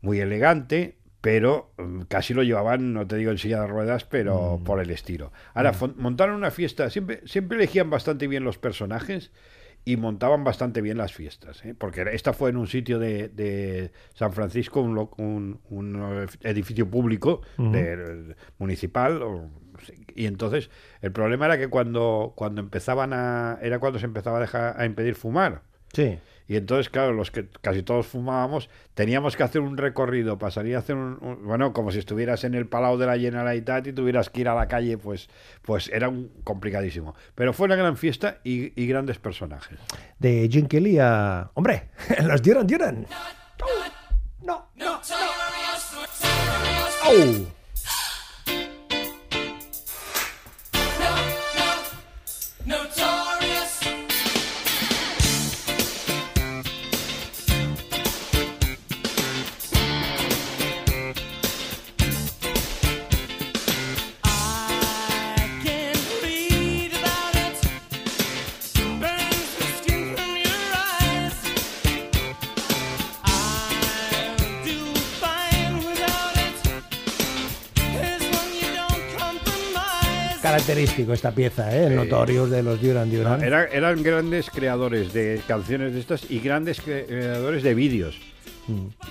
muy 0.02 0.20
elegante, 0.20 0.98
pero 1.20 1.72
mm, 1.78 2.02
casi 2.02 2.34
lo 2.34 2.42
llevaban, 2.42 2.92
no 2.94 3.06
te 3.06 3.16
digo 3.16 3.30
en 3.32 3.38
silla 3.38 3.60
de 3.62 3.66
ruedas, 3.68 4.04
pero 4.04 4.60
por 4.64 4.80
el 4.80 4.90
estilo. 4.90 5.32
Ahora, 5.54 5.72
fon- 5.74 5.94
montaron 5.96 6.36
una 6.36 6.50
fiesta, 6.50 6.90
siempre, 6.90 7.22
siempre 7.26 7.58
elegían 7.58 7.90
bastante 7.90 8.28
bien 8.28 8.44
los 8.44 8.58
personajes 8.58 9.32
y 9.92 9.96
montaban 9.96 10.44
bastante 10.44 10.80
bien 10.82 10.98
las 10.98 11.12
fiestas, 11.14 11.64
¿eh? 11.64 11.74
porque 11.76 12.04
esta 12.12 12.32
fue 12.32 12.50
en 12.50 12.56
un 12.56 12.66
sitio 12.66 12.98
de, 12.98 13.28
de 13.28 13.90
San 14.14 14.32
Francisco, 14.32 14.80
un, 14.82 14.98
un- 15.16 15.60
un 15.70 16.26
edificio 16.42 16.90
público 16.90 17.40
de- 17.72 18.34
municipal, 18.58 19.22
o- 19.22 19.50
y 20.14 20.26
entonces 20.26 20.70
el 21.00 21.12
problema 21.12 21.46
era 21.46 21.56
que 21.58 21.68
cuando, 21.68 22.32
cuando 22.36 22.60
empezaban 22.60 23.12
a, 23.12 23.58
era 23.62 23.78
cuando 23.78 23.98
se 23.98 24.06
empezaba 24.06 24.38
a 24.38 24.40
dejar 24.40 24.80
a 24.80 24.84
impedir 24.84 25.14
fumar. 25.14 25.62
Sí. 25.92 26.18
Y 26.48 26.56
entonces, 26.56 26.88
claro, 26.88 27.12
los 27.12 27.30
que 27.30 27.46
casi 27.60 27.82
todos 27.82 28.06
fumábamos, 28.06 28.70
teníamos 28.94 29.36
que 29.36 29.42
hacer 29.42 29.60
un 29.60 29.76
recorrido 29.76 30.38
salir 30.50 30.76
a 30.76 30.78
hacer 30.78 30.96
un, 30.96 31.18
un- 31.20 31.44
bueno, 31.44 31.74
como 31.74 31.92
si 31.92 31.98
estuvieras 31.98 32.42
en 32.44 32.54
el 32.54 32.66
Palau 32.66 32.96
de 32.96 33.04
la 33.06 33.18
Generalitat 33.18 33.86
y 33.86 33.92
tuvieras 33.92 34.30
que 34.30 34.40
ir 34.40 34.48
a 34.48 34.54
la 34.54 34.66
calle, 34.66 34.96
pues, 34.96 35.28
pues 35.60 35.88
era 35.92 36.08
un 36.08 36.30
complicadísimo. 36.44 37.14
Pero 37.34 37.52
fue 37.52 37.66
una 37.66 37.76
gran 37.76 37.96
fiesta 37.98 38.38
y, 38.44 38.72
y 38.82 38.86
grandes 38.86 39.18
personajes. 39.18 39.78
De 40.18 40.48
Jim 40.50 40.66
Kelly 40.66 40.98
a. 40.98 41.50
¡Hombre! 41.54 41.90
¡Los 42.24 42.40
Duran 42.42 42.66
Duran! 42.66 43.06
¡No! 44.42 44.70
¡No! 44.76 45.00
¡Au! 47.04 47.14
Notorious. 47.14 47.57
Característico 80.42 81.12
esta 81.12 81.32
pieza, 81.32 81.74
¿eh? 81.76 81.86
El 81.86 81.96
Notorious 81.96 82.48
de 82.50 82.62
los 82.62 82.80
Duran 82.80 83.10
Duran. 83.10 83.42
Era- 83.42 83.64
eran 83.66 84.02
grandes 84.02 84.50
creadores 84.50 85.12
de 85.12 85.40
canciones 85.48 85.92
de 85.94 86.00
estas 86.00 86.30
y 86.30 86.38
grandes 86.38 86.80
cre- 86.84 87.06
creadores 87.06 87.62
de 87.62 87.74
vídeos. 87.74 88.18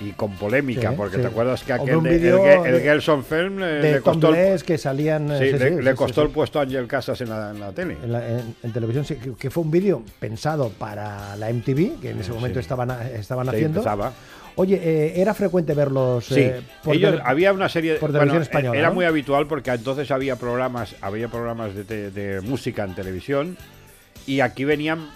y 0.00 0.12
con 0.12 0.36
polémica, 0.36 0.90
Sí, 0.90 0.94
porque 0.96 1.16
sí. 1.16 1.22
te 1.22 1.26
acuerdas 1.26 1.64
que 1.64 1.72
aquel 1.72 2.00
de- 2.04 2.28
el, 2.28 2.74
el 2.76 2.80
Gelson 2.80 3.24
Film 3.24 3.60
eh, 3.60 3.66
de 3.66 3.92
le 3.94 4.00
costó, 4.00 4.32
el, 4.32 4.62
que 4.62 4.78
salían... 4.78 5.32
eh, 5.32 5.38
sí, 5.52 5.58
le, 5.58 5.82
le 5.82 5.94
costó 5.96 6.22
el 6.22 6.28
puesto 6.28 6.60
a 6.60 6.62
Ángel 6.62 6.86
Casas 6.86 7.20
en 7.22 7.30
la, 7.30 7.50
en 7.50 7.58
la 7.58 7.72
tele. 7.72 7.96
en, 8.00 8.12
la- 8.12 8.28
en- 8.28 8.54
en 8.62 8.72
televisión, 8.72 9.04
que, 9.36 9.50
fue 9.50 9.64
un 9.64 9.70
vídeo 9.72 10.04
pensado 10.20 10.68
para 10.70 11.34
la 11.34 11.48
MTV, 11.52 11.98
que 12.00 12.10
en 12.10 12.20
ese 12.20 12.30
momento 12.32 12.60
Sí. 12.60 12.60
estaban, 12.60 12.88
estaban 13.16 13.48
haciendo. 13.48 13.80
empezaba. 13.80 14.12
Oye, 14.58 14.80
eh, 14.82 15.20
¿era 15.20 15.34
frecuente 15.34 15.72
verlos 15.72 16.26
Sí, 16.26 16.40
eh, 16.40 16.60
por 16.82 16.96
ellos, 16.96 17.12
tele- 17.12 17.22
había 17.24 17.52
una 17.52 17.68
serie 17.68 17.94
por 17.94 18.10
bueno, 18.10 18.24
televisión 18.24 18.42
española, 18.42 18.78
Era 18.78 18.88
¿no? 18.88 18.94
muy 18.94 19.04
habitual 19.04 19.46
porque 19.46 19.70
entonces 19.70 20.10
había 20.10 20.36
programas, 20.36 20.96
había 21.00 21.28
programas 21.28 21.74
de, 21.76 21.84
te- 21.84 22.10
de 22.10 22.40
música 22.40 22.82
en 22.84 22.94
televisión 22.94 23.56
y 24.26 24.40
aquí 24.40 24.64
venían 24.64 25.08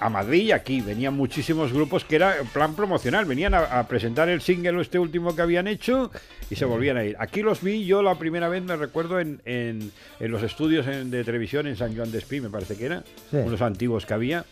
a 0.00 0.08
Madrid 0.08 0.42
y 0.44 0.52
aquí 0.52 0.80
venían 0.80 1.14
muchísimos 1.14 1.72
grupos 1.72 2.04
que 2.04 2.16
era 2.16 2.38
en 2.38 2.46
plan 2.48 2.74
promocional, 2.74 3.24
venían 3.26 3.52
a, 3.54 3.60
a 3.80 3.86
presentar 3.88 4.28
el 4.30 4.40
single 4.40 4.80
este 4.80 4.98
último 4.98 5.34
que 5.36 5.42
habían 5.42 5.66
hecho 5.66 6.10
y 6.50 6.56
se 6.56 6.64
volvían 6.64 6.96
a 6.96 7.04
ir. 7.04 7.16
Aquí 7.18 7.42
los 7.42 7.62
vi 7.62 7.84
yo 7.84 8.02
la 8.02 8.14
primera 8.18 8.48
vez, 8.48 8.62
me 8.62 8.76
recuerdo, 8.76 9.20
en, 9.20 9.40
en- 9.44 9.90
en 10.20 10.30
los 10.30 10.42
estudios 10.42 10.86
en- 10.86 11.10
de 11.10 11.22
televisión 11.22 11.66
en 11.66 11.76
San 11.76 11.94
Juan 11.94 12.10
de 12.12 12.18
Espí, 12.18 12.40
me 12.40 12.48
parece 12.50 12.76
que 12.76 12.86
era, 12.86 13.02
Sí. 13.30 13.36
unos 13.38 13.60
antiguos 13.60 14.06
que 14.06 14.14
había. 14.14 14.44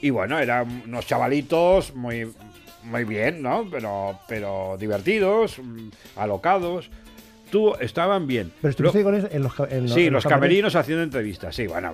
Y 0.00 0.10
bueno, 0.10 0.38
eran 0.38 0.82
unos 0.86 1.06
chavalitos 1.06 1.94
muy, 1.94 2.28
muy 2.84 3.04
bien, 3.04 3.42
¿no? 3.42 3.68
Pero, 3.70 4.18
pero 4.28 4.76
divertidos, 4.78 5.58
mm, 5.58 5.88
alocados. 6.16 6.90
Estaban 7.80 8.26
bien. 8.26 8.52
Pero 8.60 8.70
estuviste 8.70 8.98
Lo- 8.98 9.04
con 9.04 9.14
eso 9.14 9.28
en 9.30 9.42
los, 9.42 9.52
en 9.70 9.88
Sí, 9.88 10.06
en 10.06 10.12
los 10.12 10.24
camerinos 10.24 10.74
haciendo 10.76 11.02
entrevistas. 11.04 11.54
Sí, 11.54 11.66
bueno, 11.66 11.92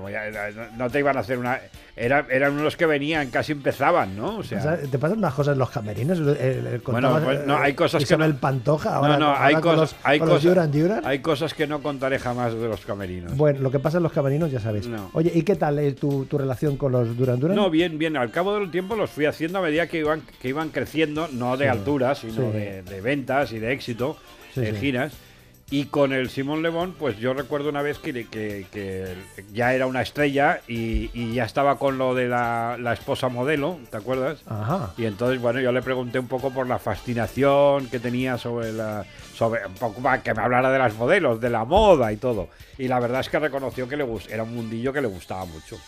muy- 0.00 0.12
era- 0.12 0.50
no- 0.76 0.90
te 0.90 0.98
iban 0.98 1.16
a 1.16 1.20
hacer 1.20 1.38
una. 1.38 1.58
Era, 1.98 2.26
eran 2.30 2.52
unos 2.52 2.76
que 2.76 2.84
venían, 2.84 3.30
casi 3.30 3.52
empezaban, 3.52 4.16
¿no? 4.16 4.36
O 4.38 4.42
sea, 4.42 4.76
¿Te 4.76 4.98
pasan 4.98 5.16
unas 5.18 5.32
cosas 5.32 5.54
en 5.54 5.58
los 5.60 5.70
camerinos? 5.70 6.18
Eh, 6.18 6.34
eh, 6.74 6.80
Bueno, 6.84 7.18
pues, 7.24 7.46
no, 7.46 7.54
eh, 7.54 7.60
hay 7.62 7.72
cosas 7.74 8.04
que 8.04 8.16
no- 8.16 8.36
Pantoja, 8.36 8.96
ahora, 8.96 9.14
no, 9.14 9.18
no, 9.20 9.26
ahora 9.28 9.46
hay 9.46 9.54
cosas, 9.54 9.78
los, 9.92 9.96
hay, 10.02 10.18
los 10.18 10.28
cosas 10.28 10.42
Duran 10.44 10.72
Duran. 10.72 11.00
hay 11.06 11.20
cosas 11.20 11.54
que 11.54 11.66
no 11.66 11.80
contaré 11.82 12.18
jamás 12.18 12.52
de 12.52 12.68
los 12.68 12.84
camerinos. 12.84 13.34
Bueno, 13.36 13.60
lo 13.60 13.70
que 13.70 13.78
pasa 13.78 13.96
en 13.96 14.02
los 14.02 14.12
camerinos 14.12 14.50
ya 14.50 14.60
sabes. 14.60 14.86
No. 14.88 15.08
Oye, 15.14 15.30
¿y 15.34 15.42
qué 15.42 15.56
tal 15.56 15.78
es 15.78 15.96
tu, 15.96 16.26
tu 16.26 16.36
relación 16.36 16.76
con 16.76 16.92
los 16.92 17.16
Duran 17.16 17.40
Duran? 17.40 17.56
No, 17.56 17.70
bien, 17.70 17.96
bien. 17.96 18.16
Al 18.18 18.30
cabo 18.30 18.58
del 18.58 18.70
tiempo 18.70 18.94
los 18.94 19.08
fui 19.08 19.24
haciendo 19.24 19.58
a 19.60 19.62
medida 19.62 19.86
que 19.86 19.98
iban, 19.98 20.22
que 20.42 20.48
iban 20.48 20.68
creciendo, 20.68 21.28
no 21.32 21.56
de 21.56 21.64
Sí, 21.64 21.70
altura, 21.70 22.14
sino 22.14 22.34
sí. 22.52 22.58
de, 22.58 22.82
de 22.82 23.00
ventas 23.00 23.52
y 23.52 23.58
de 23.58 23.72
éxito, 23.72 24.18
Sí, 24.56 24.66
de 24.66 24.72
sí. 24.72 24.80
giras. 24.80 25.12
Y 25.68 25.86
con 25.86 26.12
el 26.12 26.30
Simón 26.30 26.62
Lebón, 26.62 26.94
pues 26.96 27.18
yo 27.18 27.34
recuerdo 27.34 27.70
una 27.70 27.82
vez 27.82 27.98
que, 27.98 28.12
que- 28.28 28.66
que 28.70 29.16
ya 29.52 29.74
era 29.74 29.88
una 29.88 30.00
estrella 30.00 30.60
y, 30.68 31.10
y 31.12 31.34
ya 31.34 31.42
estaba 31.44 31.76
con 31.76 31.98
lo 31.98 32.14
de 32.14 32.28
la, 32.28 32.76
la 32.78 32.92
esposa 32.92 33.28
modelo, 33.28 33.80
¿te 33.90 33.96
acuerdas? 33.96 34.42
Ajá. 34.46 34.92
Y 34.96 35.06
entonces, 35.06 35.40
bueno, 35.40 35.58
yo 35.58 35.72
le 35.72 35.82
pregunté 35.82 36.20
un 36.20 36.28
poco 36.28 36.52
por 36.52 36.68
la 36.68 36.78
fascinación 36.78 37.88
que 37.88 37.98
tenía 37.98 38.38
sobre 38.38 38.72
la. 38.72 39.04
sobre 39.34 39.66
un 39.66 39.74
poco 39.74 40.00
para 40.00 40.22
que 40.22 40.32
me 40.34 40.42
hablara 40.42 40.70
de 40.70 40.78
las 40.78 40.94
modelos, 40.94 41.40
de 41.40 41.50
la 41.50 41.64
moda 41.64 42.12
y 42.12 42.16
todo. 42.16 42.48
Y 42.78 42.86
la 42.86 43.00
verdad 43.00 43.18
es 43.22 43.28
que 43.28 43.40
reconoció 43.40 43.88
que 43.88 43.96
le 43.96 44.04
gus- 44.04 44.28
era 44.30 44.44
un 44.44 44.54
mundillo 44.54 44.92
que 44.92 45.00
le 45.00 45.08
gustaba 45.08 45.46
mucho. 45.46 45.80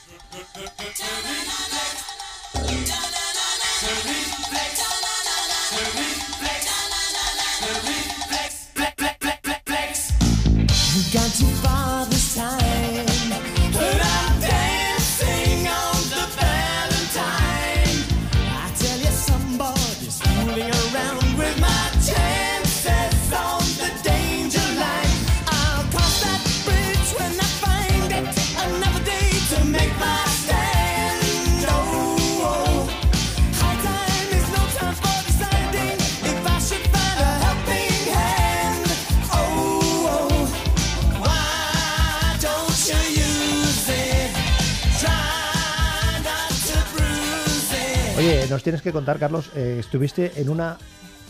Nos 48.50 48.62
tienes 48.62 48.82
que 48.82 48.92
contar, 48.92 49.18
Carlos, 49.18 49.50
eh, 49.54 49.76
estuviste 49.80 50.32
en 50.36 50.48
una 50.48 50.78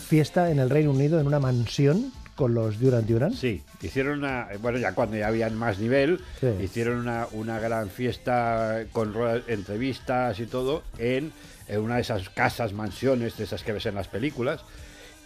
fiesta 0.07 0.51
en 0.51 0.59
el 0.59 0.69
Reino 0.69 0.91
Unido, 0.91 1.19
en 1.19 1.27
una 1.27 1.39
mansión 1.39 2.11
con 2.35 2.53
los 2.53 2.79
Duran 2.79 3.05
Duran. 3.05 3.33
Sí, 3.33 3.61
hicieron 3.81 4.19
una. 4.19 4.47
Bueno, 4.61 4.77
ya 4.77 4.93
cuando 4.93 5.17
ya 5.17 5.27
habían 5.27 5.55
más 5.55 5.79
nivel, 5.79 6.21
Sí. 6.39 6.47
hicieron 6.63 6.97
una, 6.99 7.27
una 7.33 7.59
gran 7.59 7.89
fiesta 7.89 8.83
con 8.93 9.13
ruedas- 9.13 9.43
entrevistas 9.47 10.39
y 10.39 10.45
todo 10.45 10.83
en, 10.97 11.33
en 11.67 11.79
una 11.81 11.95
de 11.95 12.01
esas 12.01 12.29
casas, 12.29 12.71
mansiones, 12.73 13.37
de 13.37 13.43
esas 13.43 13.63
que 13.63 13.73
ves 13.73 13.85
en 13.87 13.95
las 13.95 14.07
películas. 14.07 14.61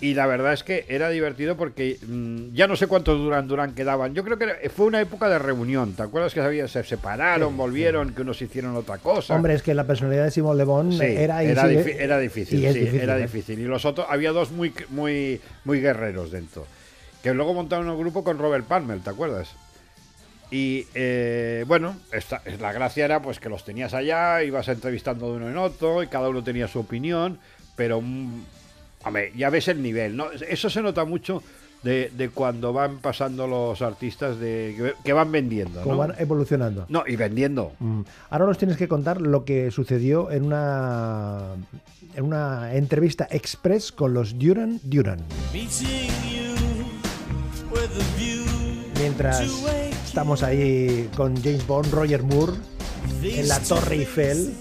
Y 0.03 0.15
la 0.15 0.25
verdad 0.27 0.51
es 0.51 0.63
que 0.63 0.85
era 0.89 1.09
divertido 1.09 1.55
porque 1.55 1.97
mm, 2.05 2.53
ya 2.53 2.67
no 2.67 2.75
sé 2.75 2.87
cuántos 2.87 3.17
Duran 3.19 3.47
Duran 3.47 3.73
quedaban. 3.73 4.13
Yo 4.13 4.25
creo 4.25 4.37
que 4.37 4.69
fue 4.69 4.85
una 4.87 4.99
época 4.99 5.29
de 5.29 5.39
reunión. 5.39 5.93
¿Te 5.93 6.03
acuerdas 6.03 6.33
que 6.33 6.41
había- 6.41 6.67
se 6.67 6.83
separaron, 6.83 7.51
Sí, 7.51 7.55
volvieron, 7.55 8.13
que 8.13 8.21
unos 8.23 8.41
hicieron 8.41 8.75
otra 8.75 8.97
cosa? 8.97 9.33
Hombre, 9.33 9.53
es 9.53 9.63
que 9.63 9.73
la 9.73 9.85
personalidad 9.87 10.25
de 10.25 10.31
Simón 10.31 10.57
Le 10.57 10.65
Bon 10.65 10.91
Sí, 10.91 11.05
era, 11.05 11.41
era, 11.41 11.69
sigue- 11.69 12.03
era 12.03 12.19
difícil, 12.19 12.59
sí, 12.59 12.67
difícil, 12.79 12.99
era 12.99 13.17
¿eh? 13.17 13.21
difícil. 13.21 13.59
Y 13.59 13.63
los 13.63 13.85
otros, 13.85 14.05
había 14.09 14.31
dos 14.33 14.51
muy, 14.51 14.73
muy, 14.89 15.39
muy 15.63 15.79
guerreros 15.79 16.31
dentro. 16.31 16.67
Que 17.23 17.33
luego 17.33 17.53
montaron 17.53 17.87
un 17.87 17.97
grupo 17.97 18.25
con 18.25 18.37
Robert 18.39 18.65
Palmer, 18.65 18.99
¿te 18.99 19.09
acuerdas? 19.09 19.51
Y 20.51 20.85
eh, 20.95 21.63
bueno, 21.65 21.95
esta, 22.11 22.41
la 22.59 22.73
gracia 22.73 23.05
era 23.05 23.21
pues 23.21 23.39
que 23.39 23.47
los 23.47 23.63
tenías 23.63 23.93
allá, 23.93 24.43
ibas 24.43 24.67
entrevistando 24.67 25.31
de 25.31 25.37
uno 25.37 25.49
en 25.49 25.55
otro 25.57 26.03
y 26.03 26.07
cada 26.07 26.27
uno 26.27 26.43
tenía 26.43 26.67
su 26.67 26.79
opinión, 26.81 27.39
pero 27.77 28.01
hombre, 29.05 29.31
ya 29.35 29.49
ves 29.49 29.67
el 29.67 29.81
nivel, 29.81 30.15
¿no? 30.15 30.31
Eso 30.31 30.69
se 30.69 30.81
nota 30.81 31.05
mucho 31.05 31.43
de, 31.83 32.11
de 32.15 32.29
cuando 32.29 32.71
van 32.73 32.99
pasando 32.99 33.45
los 33.47 33.81
artistas 33.81 34.39
de 34.39 34.73
que, 34.77 34.93
que 35.03 35.13
van 35.13 35.31
vendiendo, 35.31 35.81
Como 35.81 35.95
¿no? 35.95 35.99
van 35.99 36.13
evolucionando. 36.17 36.85
No, 36.89 37.03
y 37.05 37.15
vendiendo. 37.15 37.73
Mm. 37.79 38.01
Ahora 38.29 38.45
nos 38.45 38.57
tienes 38.57 38.77
que 38.77 38.87
contar 38.87 39.21
lo 39.21 39.43
que 39.43 39.69
sucedió 39.71 40.31
en 40.31 40.45
una 40.45 41.41
en 42.15 42.23
una 42.25 42.73
entrevista 42.75 43.27
express 43.31 43.91
con 43.91 44.13
los 44.13 44.37
Duran 44.37 44.79
Duran. 44.83 45.19
Mientras 48.99 49.41
estamos 50.05 50.43
ahí 50.43 51.09
con 51.17 51.35
James 51.41 51.65
Bond, 51.67 51.91
Roger 51.91 52.23
Moore, 52.23 52.53
en 53.23 53.47
la 53.47 53.59
Torre 53.59 53.95
Eiffel. 53.95 54.53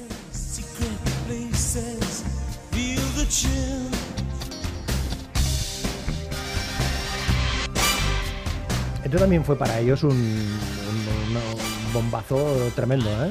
Esto 9.12 9.20
también 9.24 9.44
fue 9.44 9.58
para 9.58 9.78
ellos 9.78 10.04
un, 10.04 10.10
un- 10.12 11.36
un- 11.36 11.92
bombazo 11.92 12.70
tremendo, 12.74 13.10
¿eh? 13.26 13.30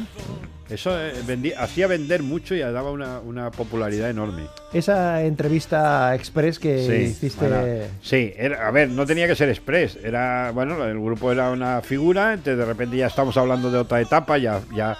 Eso 0.69 0.91
eh, 0.95 1.55
hacía 1.57 1.87
vender 1.87 2.21
mucho 2.21 2.53
y 2.53 2.59
daba 2.59 2.91
una, 2.91 3.19
una 3.19 3.49
popularidad 3.49 4.07
enorme. 4.11 4.43
Esa 4.73 5.23
entrevista 5.23 6.13
express 6.13 6.59
que 6.59 6.85
hiciste... 7.05 7.47
bueno, 7.47 7.63
sí, 8.03 8.31
era- 8.37 8.67
a 8.67 8.69
ver, 8.69 8.89
no 8.89 9.07
tenía 9.07 9.25
que 9.25 9.35
ser 9.35 9.49
express. 9.49 9.97
Era, 10.03 10.51
bueno, 10.53 10.85
el 10.85 10.99
grupo 10.99 11.31
era 11.31 11.49
una 11.49 11.81
figura, 11.81 12.33
entonces 12.33 12.59
de 12.59 12.65
repente 12.65 12.97
ya 12.97 13.07
estamos 13.07 13.35
hablando 13.37 13.71
de 13.71 13.79
otra 13.79 13.99
etapa, 14.01 14.37
ya, 14.37 14.61
ya, 14.75 14.95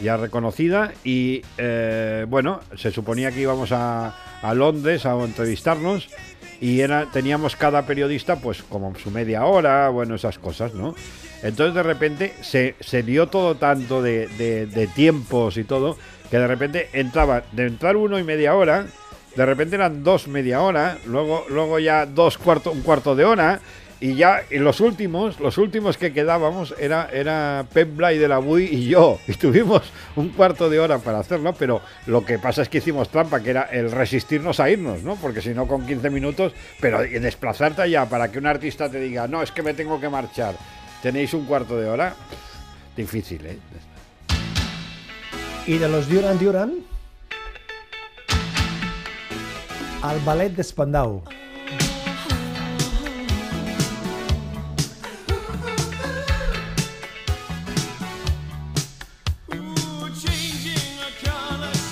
ya 0.00 0.16
reconocida. 0.16 0.92
Y 1.04 1.42
eh, 1.58 2.24
bueno, 2.26 2.60
se 2.78 2.90
suponía 2.90 3.30
que 3.32 3.40
íbamos 3.42 3.70
a, 3.72 4.14
a 4.40 4.54
Londres 4.54 5.04
a 5.04 5.12
entrevistarnos. 5.22 6.08
Y 6.62 6.80
era, 6.80 7.06
teníamos 7.12 7.56
cada 7.56 7.84
periodista, 7.84 8.36
pues, 8.36 8.62
como 8.62 8.94
su 8.94 9.10
media 9.10 9.44
hora, 9.44 9.88
bueno, 9.88 10.14
esas 10.14 10.38
cosas, 10.38 10.72
¿no? 10.74 10.94
Entonces, 11.42 11.74
de 11.74 11.82
repente, 11.82 12.32
se, 12.40 12.76
se 12.78 13.02
dio 13.02 13.26
todo 13.26 13.56
tanto 13.56 14.00
de, 14.00 14.28
de- 14.28 14.86
tiempos 14.86 15.56
y 15.56 15.64
todo, 15.64 15.98
que 16.30 16.38
de 16.38 16.46
repente 16.46 16.88
entraba, 16.92 17.42
de 17.50 17.66
entrar 17.66 17.96
uno 17.96 18.16
y 18.18 18.22
media 18.22 18.54
hora, 18.54 18.86
de 19.34 19.44
repente 19.44 19.74
eran 19.74 20.04
dos 20.04 20.28
media 20.28 20.60
hora, 20.62 20.98
luego, 21.04 21.44
luego 21.50 21.80
ya 21.80 22.06
dos 22.06 22.38
cuarto, 22.38 22.70
un 22.70 22.82
cuarto 22.82 23.16
de 23.16 23.24
hora, 23.24 23.60
y 24.02 24.16
ya 24.16 24.42
los 24.50 24.80
últimos, 24.80 25.38
los 25.38 25.58
últimos 25.58 25.96
que 25.96 26.12
quedábamos 26.12 26.74
era, 26.76 27.08
era 27.12 27.64
Pep 27.72 27.96
Blay 27.96 28.18
de 28.18 28.26
la 28.26 28.38
Bui 28.38 28.64
y 28.64 28.88
yo, 28.88 29.20
y 29.28 29.34
tuvimos 29.34 29.82
un 30.16 30.30
cuarto 30.30 30.68
de 30.68 30.80
hora 30.80 30.98
para 30.98 31.20
hacerlo, 31.20 31.54
pero 31.56 31.80
lo 32.06 32.24
que 32.24 32.36
pasa 32.40 32.62
es 32.62 32.68
que 32.68 32.78
hicimos 32.78 33.10
trampa, 33.10 33.38
que 33.38 33.50
era 33.50 33.62
el 33.62 33.92
resistirnos 33.92 34.58
a 34.58 34.68
irnos, 34.68 35.04
¿no? 35.04 35.14
Porque 35.14 35.40
si 35.40 35.50
no 35.50 35.68
con 35.68 35.86
15 35.86 36.10
minutos, 36.10 36.52
pero 36.80 36.98
desplazarte 36.98 37.82
allá 37.82 38.06
para 38.06 38.32
que 38.32 38.40
un 38.40 38.46
artista 38.46 38.90
te 38.90 38.98
diga, 38.98 39.28
no, 39.28 39.40
es 39.40 39.52
que 39.52 39.62
me 39.62 39.72
tengo 39.72 40.00
que 40.00 40.08
marchar, 40.08 40.56
tenéis 41.00 41.32
un 41.32 41.46
cuarto 41.46 41.76
de 41.76 41.88
hora, 41.88 42.16
difícil, 42.96 43.46
¿eh? 43.46 43.58
Y 45.68 45.78
de 45.78 45.88
los 45.88 46.08
Duran 46.08 46.40
Duran, 46.40 46.72
al 50.02 50.18
ballet 50.24 50.50
de 50.56 50.64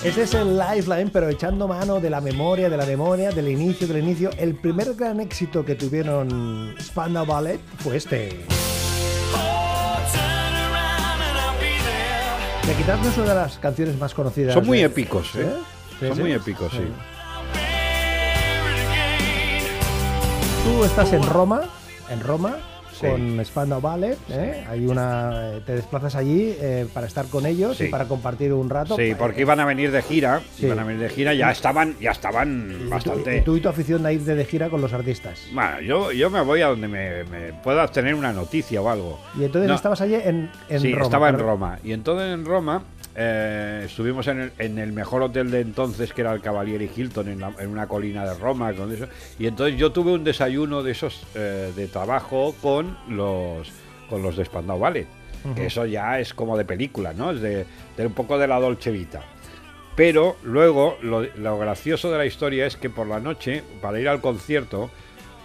Ese 0.02 0.22
es 0.22 0.32
el 0.34 0.58
Lifeline, 0.58 1.10
pero 1.12 1.28
echando 1.28 1.68
mano 1.68 2.00
de 2.00 2.08
la 2.08 2.22
memoria, 2.22 2.70
de 2.70 2.76
la 2.78 2.86
memoria, 2.86 3.30
del 3.32 3.48
inicio, 3.48 3.86
del 3.86 3.98
inicio. 4.02 4.30
El 4.38 4.54
primer 4.54 4.94
gran 4.94 5.20
éxito 5.20 5.62
que 5.64 5.74
tuvieron 5.74 6.74
Spandau 6.80 7.26
Ballet 7.26 7.60
fue 7.78 7.96
este. 7.98 8.28
Que 12.66 12.74
quizás 12.76 13.02
no 13.02 13.10
es 13.10 13.18
una 13.18 13.28
de 13.28 13.34
las 13.34 13.58
canciones 13.58 13.98
más 13.98 14.14
conocidas. 14.14 14.54
Son 14.54 14.64
muy 14.66 14.78
de- 14.78 14.84
épicos, 14.84 15.34
¿eh? 15.34 15.46
Sí, 15.98 16.06
Son 16.06 16.16
sí. 16.16 16.22
muy 16.22 16.32
épicos, 16.32 16.72
sí. 16.72 16.78
Tú 20.64 20.84
estás 20.84 21.12
en 21.12 21.22
Roma, 21.24 21.62
en 22.08 22.20
Roma, 22.20 22.56
Sí. 23.00 23.06
con 23.06 23.44
Spandau 23.44 23.80
Ballet. 23.80 24.18
¿eh? 24.30 24.64
Hay 24.68 24.86
una, 24.86 25.56
eh, 25.56 25.60
te 25.64 25.74
desplazas 25.76 26.14
allí 26.16 26.54
eh, 26.60 26.86
para 26.92 27.06
estar 27.06 27.26
con 27.26 27.46
ellos 27.46 27.76
Sí. 27.76 27.84
y 27.84 27.88
para 27.88 28.04
compartir 28.06 28.52
un 28.52 28.68
rato. 28.70 28.96
Sí, 28.96 29.14
porque 29.18 29.40
iban 29.42 29.58
a 29.60 29.64
venir 29.64 29.90
de 29.90 30.02
gira, 30.02 30.40
Sí. 30.56 30.66
iban 30.66 30.78
a 30.78 30.84
venir 30.84 31.00
de 31.02 31.08
gira, 31.08 31.34
ya 31.34 31.50
estaban, 31.50 31.96
ya 32.00 32.10
estaban 32.10 32.88
bastante. 32.90 33.38
Y 33.38 33.40
tú 33.42 33.56
y 33.56 33.60
tu 33.60 33.68
afición 33.68 34.02
de 34.02 34.14
irte 34.14 34.34
de 34.34 34.44
gira 34.44 34.68
con 34.68 34.80
los 34.80 34.92
artistas. 34.92 35.40
Bueno, 35.52 35.80
yo, 35.80 36.12
yo 36.12 36.30
me 36.30 36.40
voy 36.42 36.60
a 36.62 36.66
donde 36.68 36.88
me, 36.88 37.24
me 37.24 37.52
pueda 37.62 37.86
tener 37.88 38.14
una 38.14 38.32
noticia 38.32 38.80
o 38.80 38.88
algo. 38.88 39.18
Y 39.38 39.44
entonces 39.44 39.68
No. 39.68 39.74
estabas 39.74 40.00
allí 40.00 40.14
en, 40.14 40.50
en 40.68 40.80
sí, 40.80 40.92
Roma. 40.92 41.04
estaba 41.04 41.28
en 41.28 41.38
Roma. 41.38 41.78
Y 41.82 41.92
entonces 41.92 42.32
en 42.34 42.44
Roma 42.44 42.82
eh, 43.16 43.82
estuvimos 43.86 44.26
en 44.28 44.40
el, 44.40 44.52
en 44.58 44.78
el 44.78 44.92
mejor 44.92 45.22
hotel 45.22 45.50
de 45.50 45.60
entonces, 45.60 46.12
que 46.12 46.20
era 46.20 46.32
el 46.32 46.40
Cavalieri 46.40 46.88
Hilton, 46.94 47.28
en, 47.28 47.40
la- 47.40 47.52
en 47.58 47.68
una 47.68 47.86
colina 47.88 48.24
de 48.24 48.34
Roma. 48.38 48.72
Con 48.72 48.92
eso. 48.92 49.06
Y 49.38 49.46
entonces 49.46 49.76
yo 49.78 49.90
tuve 49.92 50.12
un 50.12 50.22
desayuno 50.24 50.82
de 50.82 50.92
esos 50.92 51.20
eh, 51.34 51.72
de 51.74 51.86
trabajo 51.88 52.54
con 52.62 52.89
los, 53.08 53.70
con 54.08 54.22
los 54.22 54.36
de 54.36 54.44
Spandau 54.44 54.78
Ballet. 54.78 55.06
Que 55.54 55.66
eso 55.66 55.86
ya 55.86 56.20
es 56.20 56.34
como 56.34 56.58
de 56.58 56.66
película, 56.66 57.14
¿no? 57.14 57.30
Es 57.30 57.40
de, 57.40 57.64
de 57.96 58.06
un 58.06 58.12
poco 58.12 58.36
de 58.38 58.46
la 58.46 58.60
Dolce 58.60 58.90
Vita. 58.90 59.22
Pero 59.96 60.36
luego, 60.42 60.98
lo, 61.00 61.22
lo 61.22 61.58
gracioso 61.58 62.12
de 62.12 62.18
la 62.18 62.26
historia 62.26 62.66
es 62.66 62.76
que 62.76 62.90
por 62.90 63.06
la 63.06 63.20
noche, 63.20 63.62
para 63.80 63.98
ir 63.98 64.08
al 64.08 64.20
concierto, 64.20 64.90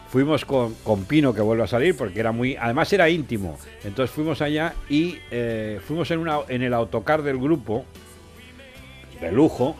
fuimos 0.09 0.45
con, 0.45 0.73
con 0.83 1.05
Pino, 1.05 1.33
que 1.33 1.41
vuelve 1.41 1.63
a 1.63 1.67
salir, 1.67 1.95
porque 1.95 2.19
era 2.19 2.31
muy. 2.31 2.55
Además, 2.55 2.91
era 2.93 3.09
íntimo. 3.09 3.57
Entonces 3.83 4.13
fuimos 4.13 4.41
allá 4.41 4.73
y 4.89 5.17
eh, 5.31 5.79
fuimos 5.85 6.11
en, 6.11 6.19
una, 6.19 6.39
en 6.47 6.61
el 6.61 6.73
autocar 6.73 7.21
del 7.21 7.37
grupo, 7.37 7.85
de 9.21 9.31
lujo, 9.31 9.75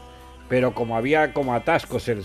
pero 0.47 0.73
como 0.73 0.95
había 0.97 1.34
como 1.34 1.54
atascos, 1.54 2.08
el, 2.08 2.23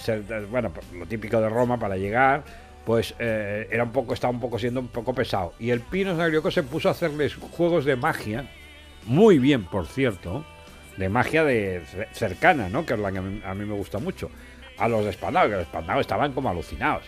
bueno, 0.51 0.73
lo 0.95 1.07
típico 1.07 1.41
de 1.41 1.49
Roma 1.49 1.79
para 1.79 1.97
llegar, 1.97 2.45
pues 2.91 3.15
eh, 3.21 3.69
era 3.71 3.85
un 3.85 3.93
poco, 3.93 4.15
estaba 4.15 4.33
un 4.33 4.41
poco 4.41 4.59
siendo 4.59 4.81
un 4.81 4.89
poco 4.89 5.15
pesado. 5.15 5.55
Y 5.61 5.71
el 5.71 5.79
Pino 5.81 6.17
Sagrioco 6.17 6.51
se 6.51 6.65
puso 6.65 6.89
a 6.89 6.91
hacerles 6.91 7.37
juegos 7.37 7.85
de 7.85 7.95
magia, 7.95 8.51
muy 9.07 9.39
bien, 9.39 9.63
por 9.63 9.87
cierto, 9.87 10.45
de 10.97 11.09
magia 11.09 11.45
de 11.45 11.83
ce- 11.87 12.09
cercana, 12.11 12.69
¿no? 12.69 12.85
Que 12.85 12.95
es 12.95 12.99
la 12.99 13.13
que 13.13 13.19
a 13.19 13.55
mí, 13.55 13.65
me 13.65 13.75
gusta 13.77 14.01
mucho. 14.01 14.29
A 14.77 14.89
los 14.89 15.05
de 15.05 15.13
Spandau, 15.13 15.45
que 15.45 15.51
los 15.51 15.59
de 15.61 15.65
Spandau 15.67 16.01
estaban 16.01 16.33
como 16.33 16.51
alucinados. 16.51 17.05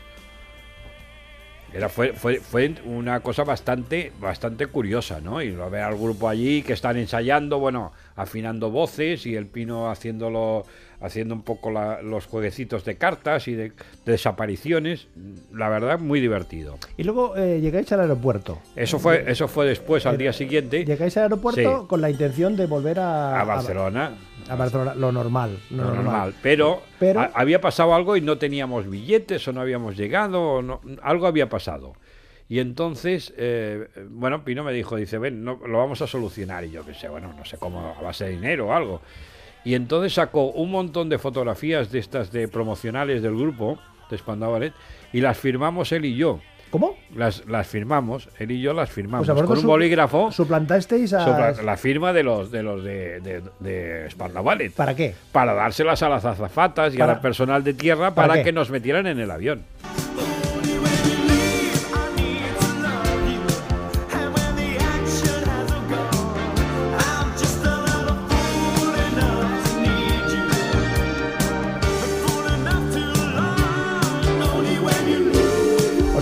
Era, 1.73 1.88
fue, 1.88 2.12
fue, 2.12 2.38
fue 2.38 2.73
una 2.85 3.18
cosa 3.18 3.42
bastante, 3.42 4.12
bastante 4.21 4.68
curiosa, 4.68 5.21
¿no? 5.21 5.42
Y 5.42 5.51
lo 5.51 5.68
ver 5.68 5.83
al 5.83 5.97
grupo 5.97 6.29
allí 6.29 6.62
que 6.62 6.75
están 6.75 6.97
ensayando, 6.97 7.59
bueno, 7.59 7.90
afinando 8.14 8.71
voces 8.71 9.27
y 9.27 9.35
el 9.35 9.49
Pino 9.49 9.90
haciéndolo, 9.90 10.64
haciendo 11.03 11.35
un 11.35 11.43
poco 11.43 11.71
la- 11.71 12.01
los 12.03 12.27
jueguecitos 12.27 12.85
de 12.85 12.97
cartas 12.97 13.49
y 13.49 13.55
de, 13.55 13.71
de 13.71 14.12
desapariciones. 14.12 15.09
La 15.53 15.69
verdad, 15.69 15.99
muy 15.99 16.21
divertido. 16.21 16.79
Y 16.97 17.03
luego 17.05 17.37
eh, 17.37 17.61
llegáis 17.61 17.91
al 17.93 18.01
aeropuerto. 18.01 18.59
Eso 18.77 18.99
fue, 18.99 19.25
eso 19.31 19.49
fue 19.49 19.67
después, 19.67 20.07
al 20.07 20.17
día 20.19 20.33
siguiente, 20.33 20.85
Llegáis 20.85 21.17
al 21.17 21.25
aeropuerto 21.25 21.83
Sí. 21.83 21.87
con 21.88 22.01
la 22.01 22.11
intención 22.11 22.57
de 22.57 22.67
volver 22.67 22.99
a, 23.01 23.41
a 23.41 23.45
Barcelona. 23.45 24.12
A, 24.49 24.57
Barcelona, 24.57 24.95
lo 24.95 25.12
normal. 25.12 25.59
Lo, 25.71 25.77
Lo 25.77 25.85
normal. 25.85 26.05
normal. 26.05 26.35
Pero, 26.43 26.83
Pero- 26.99 27.21
ha- 27.21 27.31
había 27.35 27.61
pasado 27.61 27.95
algo 27.95 28.17
y 28.17 28.21
no 28.21 28.38
teníamos 28.38 28.88
billetes 28.88 29.47
o 29.49 29.53
no 29.53 29.61
habíamos 29.61 29.97
llegado, 29.97 30.41
o 30.43 30.62
no- 30.62 30.81
algo 31.03 31.27
había 31.27 31.49
pasado. 31.49 31.95
Y 32.49 32.59
entonces, 32.59 33.33
eh, 33.38 33.88
bueno, 34.11 34.45
Pino 34.45 34.62
me 34.62 34.73
dijo, 34.73 34.97
dice, 34.97 35.17
ven, 35.19 35.43
no, 35.43 35.59
lo 35.67 35.79
vamos 35.79 36.03
a 36.03 36.07
solucionar. 36.07 36.65
Y 36.65 36.71
yo 36.71 36.83
pensé, 36.83 37.09
bueno, 37.09 37.33
no 37.37 37.45
sé 37.47 37.57
cómo, 37.57 37.95
a 37.99 38.03
base 38.03 38.25
de 38.25 38.31
dinero 38.33 38.67
o 38.69 38.73
algo. 38.75 39.01
Y 39.64 39.75
entonces 39.75 40.14
sacó 40.14 40.51
un 40.51 40.70
montón 40.70 41.09
de 41.09 41.18
fotografías 41.18 41.90
de 41.90 41.98
estas 41.98 42.33
de 42.33 42.48
promocionales 42.48 43.22
del 43.22 43.37
grupo, 43.37 43.79
de 44.11 44.18
Spandau 44.18 44.53
Ballet, 44.53 44.72
y 45.12 45.20
las 45.20 45.38
firmamos 45.38 45.92
él 45.92 46.05
y 46.05 46.16
yo. 46.16 46.40
¿Cómo? 46.70 46.96
Las, 47.14 47.46
las 47.46 47.66
firmamos, 47.66 48.31
él 48.38 48.51
y 48.51 48.62
yo 48.62 48.72
las 48.72 48.90
firmamos. 48.90 49.29
Pues 49.29 49.42
con 49.42 49.59
un 49.59 49.66
bolígrafo, 49.66 50.33
Suplantasteis 50.33 51.12
a. 51.12 51.62
la 51.62 51.77
firma 51.77 52.14
de 52.14 52.22
los 52.22 52.51
de 52.51 52.62
los 52.62 52.83
de, 52.83 53.20
de, 53.20 53.42
de 53.61 54.11
Spandau 54.11 54.42
Ballet 54.42 54.72
¿Para 54.72 54.96
qué? 54.96 55.14
para 55.33 55.53
dárselas 55.53 56.03
a 56.03 56.09
las 56.09 56.25
azafatas 56.25 56.94
y 56.94 57.01
al 57.01 57.20
personal 57.20 57.62
de 57.62 57.75
tierra 57.75 58.14
¿Para 58.14 58.29
para, 58.29 58.42
que 58.42 58.53
nos 58.53 58.70
metieran 58.70 59.07
en 59.07 59.20
el 59.20 59.31
avión. 59.31 59.64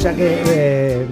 O 0.00 0.02
sea 0.02 0.14
que. 0.14 0.42
eh, 0.46 1.06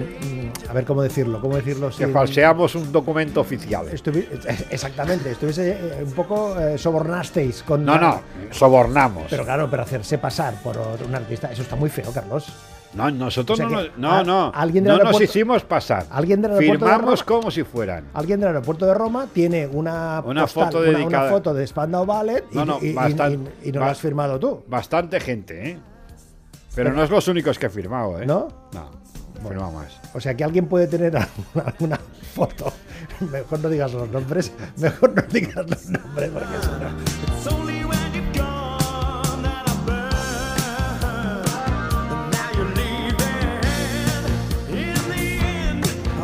a 0.67 0.73
ver 0.73 0.83
cómo 0.83 1.03
decirlo. 1.03 1.39
¿Cómo 1.39 1.55
decirlo? 1.57 1.89
Que 1.89 1.93
sin- 2.05 2.11
falseamos 2.11 2.73
un 2.73 2.91
documento 2.91 3.39
oficial. 3.39 3.85
Estuvi- 3.91 4.25
exactamente, 4.71 5.29
estuviese 5.29 5.73
eh, 5.73 6.03
un 6.03 6.11
poco 6.13 6.59
eh, 6.59 6.75
sobornasteis 6.75 7.61
con. 7.61 7.85
No, 7.85 7.99
no, 7.99 8.19
sobornamos. 8.49 9.25
Pero 9.29 9.43
claro, 9.45 9.69
pero 9.69 9.83
hacerse 9.83 10.17
pasar 10.17 10.55
por 10.63 10.75
un 11.07 11.13
artista, 11.13 11.51
eso 11.51 11.61
está 11.61 11.75
muy 11.75 11.91
feo, 11.91 12.11
Carlos. 12.11 12.47
no, 12.95 13.11
nosotros 13.11 13.59
O 13.59 13.61
sea 13.61 13.69
no, 13.69 13.83
que 13.83 13.91
no, 13.97 14.23
no, 14.23 14.51
alguien 14.55 14.83
del 14.85 14.97
no 14.97 15.03
nos 15.03 15.21
hicimos 15.21 15.61
pasar. 15.63 16.07
alguien 16.09 16.41
del 16.41 16.53
aeropuerto 16.53 16.85
de 16.85 16.91
Firmamos 16.91 17.19
Roma- 17.19 17.25
como 17.41 17.51
si 17.51 17.63
fueran. 17.63 18.05
Alguien 18.15 18.39
del 18.39 18.47
aeropuerto 18.47 18.87
de 18.87 18.93
Roma 18.95 19.27
tiene 19.31 19.67
una, 19.67 20.23
Una 20.25 20.41
postal, 20.41 20.65
foto 20.71 20.79
una- 20.89 21.05
una, 21.05 21.23
foto 21.29 21.53
de 21.53 21.67
Spandau 21.67 22.07
Ballet 22.07 22.43
y, 22.51 22.55
No, 22.55 22.65
no, 22.65 22.79
y- 22.81 22.87
y- 22.87 22.93
bastan- 22.95 23.47
y- 23.63 23.69
y 23.69 23.71
no 23.71 23.81
ba- 23.81 23.85
lo 23.85 23.91
has 23.91 23.99
firmado 23.99 24.39
tú. 24.39 24.63
Bastante 24.67 25.19
gente, 25.19 25.69
¿eh? 25.69 25.79
Pero 26.83 26.95
no 26.95 27.03
es 27.03 27.09
los 27.09 27.27
únicos 27.27 27.57
que 27.59 27.65
he 27.67 27.69
firmado, 27.69 28.19
¿eh? 28.21 28.25
¿No? 28.25 28.47
No, 28.73 28.89
firmado 29.47 29.71
más. 29.71 29.99
O 30.13 30.19
sea 30.19 30.35
que 30.35 30.43
alguien 30.43 30.67
puede 30.67 30.87
tener 30.87 31.15
alguna, 31.17 31.63
alguna 31.65 31.99
foto. 32.35 32.73
Mejor 33.31 33.59
no 33.59 33.69
digas 33.69 33.93
los 33.93 34.09
nombres. 34.09 34.51
Mejor 34.77 35.13
no 35.15 35.21
digas 35.31 35.69
los 35.69 35.85
nombres 35.87 36.29
porque 36.31 36.47
si 36.61 36.67
no- 36.69 37.99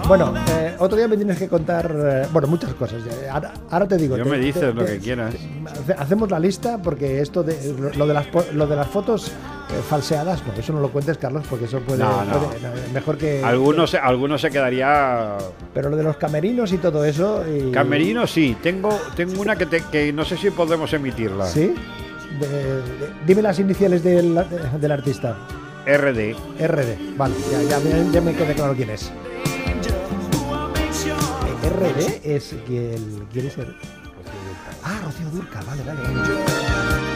Bueno, 0.08 0.36
eh, 0.50 0.76
otro 0.78 0.96
día 0.98 1.08
me 1.08 1.18
tienes 1.18 1.40
que 1.40 1.48
contar, 1.48 1.92
eh, 1.98 2.28
bueno, 2.32 2.48
muchas 2.48 2.72
cosas. 2.76 3.02
Ahora, 3.32 3.54
ahora 3.72 3.88
te 3.88 3.98
digo. 3.98 4.16
Yo 4.16 4.24
te- 4.24 4.30
me 4.30 4.38
te- 4.38 4.44
dices 4.44 4.76
lo 4.76 4.86
te- 4.86 4.94
que 4.94 5.00
quieras. 5.00 5.34
hace- 5.66 5.94
Hacemos 5.94 6.30
la 6.30 6.38
lista 6.40 6.78
porque 6.80 7.22
esto 7.22 7.42
de 7.42 7.74
lo- 7.74 7.90
lo 7.90 8.06
de 8.06 8.14
las, 8.14 8.28
po- 8.28 8.46
lo 8.54 8.68
de 8.68 8.76
las 8.76 8.88
fotos 8.88 9.32
eh, 9.70 9.82
falseadas, 9.90 10.44
no, 10.46 10.54
eso 10.54 10.74
no 10.74 10.80
lo 10.80 10.90
cuentes, 10.90 11.18
Carlos, 11.18 11.44
porque 11.50 11.66
eso 11.66 11.80
puede, 11.80 12.00
No, 12.00 12.24
no. 12.24 12.40
puede- 12.40 12.60
no, 12.62 12.70
mejor 12.94 13.18
que. 13.18 13.44
Algunos, 13.44 13.90
se- 13.92 13.98
algunos 13.98 14.42
se 14.42 14.52
quedaría 14.52 15.38
Pero 15.74 15.90
lo 15.90 15.98
de 15.98 16.04
los 16.04 16.18
camerinos 16.18 16.72
y 16.72 16.78
todo 16.78 17.04
eso. 17.06 17.44
y- 17.48 17.72
Camerino 17.72 18.28
sí, 18.28 18.56
tengo, 18.62 18.90
tengo 19.16 19.42
una 19.42 19.56
que, 19.56 19.66
te- 19.66 19.84
que 19.92 20.14
no 20.14 20.24
sé 20.26 20.38
si 20.38 20.52
podemos 20.52 20.94
emitirla. 20.94 21.46
¿Sí? 21.48 21.74
De- 22.40 22.48
de- 22.48 22.82
dime 23.26 23.42
las 23.42 23.58
iniciales 23.60 24.04
del, 24.04 24.36
de- 24.36 24.78
del 24.80 24.92
artista. 24.92 25.38
RD. 25.86 26.36
RD. 26.60 26.98
Vale, 27.18 27.36
ya, 27.52 27.62
ya, 27.64 27.80
me- 27.80 28.12
ya 28.12 28.22
me 28.22 28.34
queda 28.34 28.54
claro 28.54 28.74
quién 28.76 28.90
es. 28.90 29.12
Eh, 31.06 31.68
RD 31.70 32.22
es 32.36 32.56
quién, 32.66 33.28
quién 33.32 33.48
es 33.48 33.58
el. 33.58 33.76
Ah, 34.84 35.00
Rocío 35.04 35.28
Durca, 35.32 35.62
vale, 35.66 35.82
vale. 35.84 36.00
vale. 36.02 37.15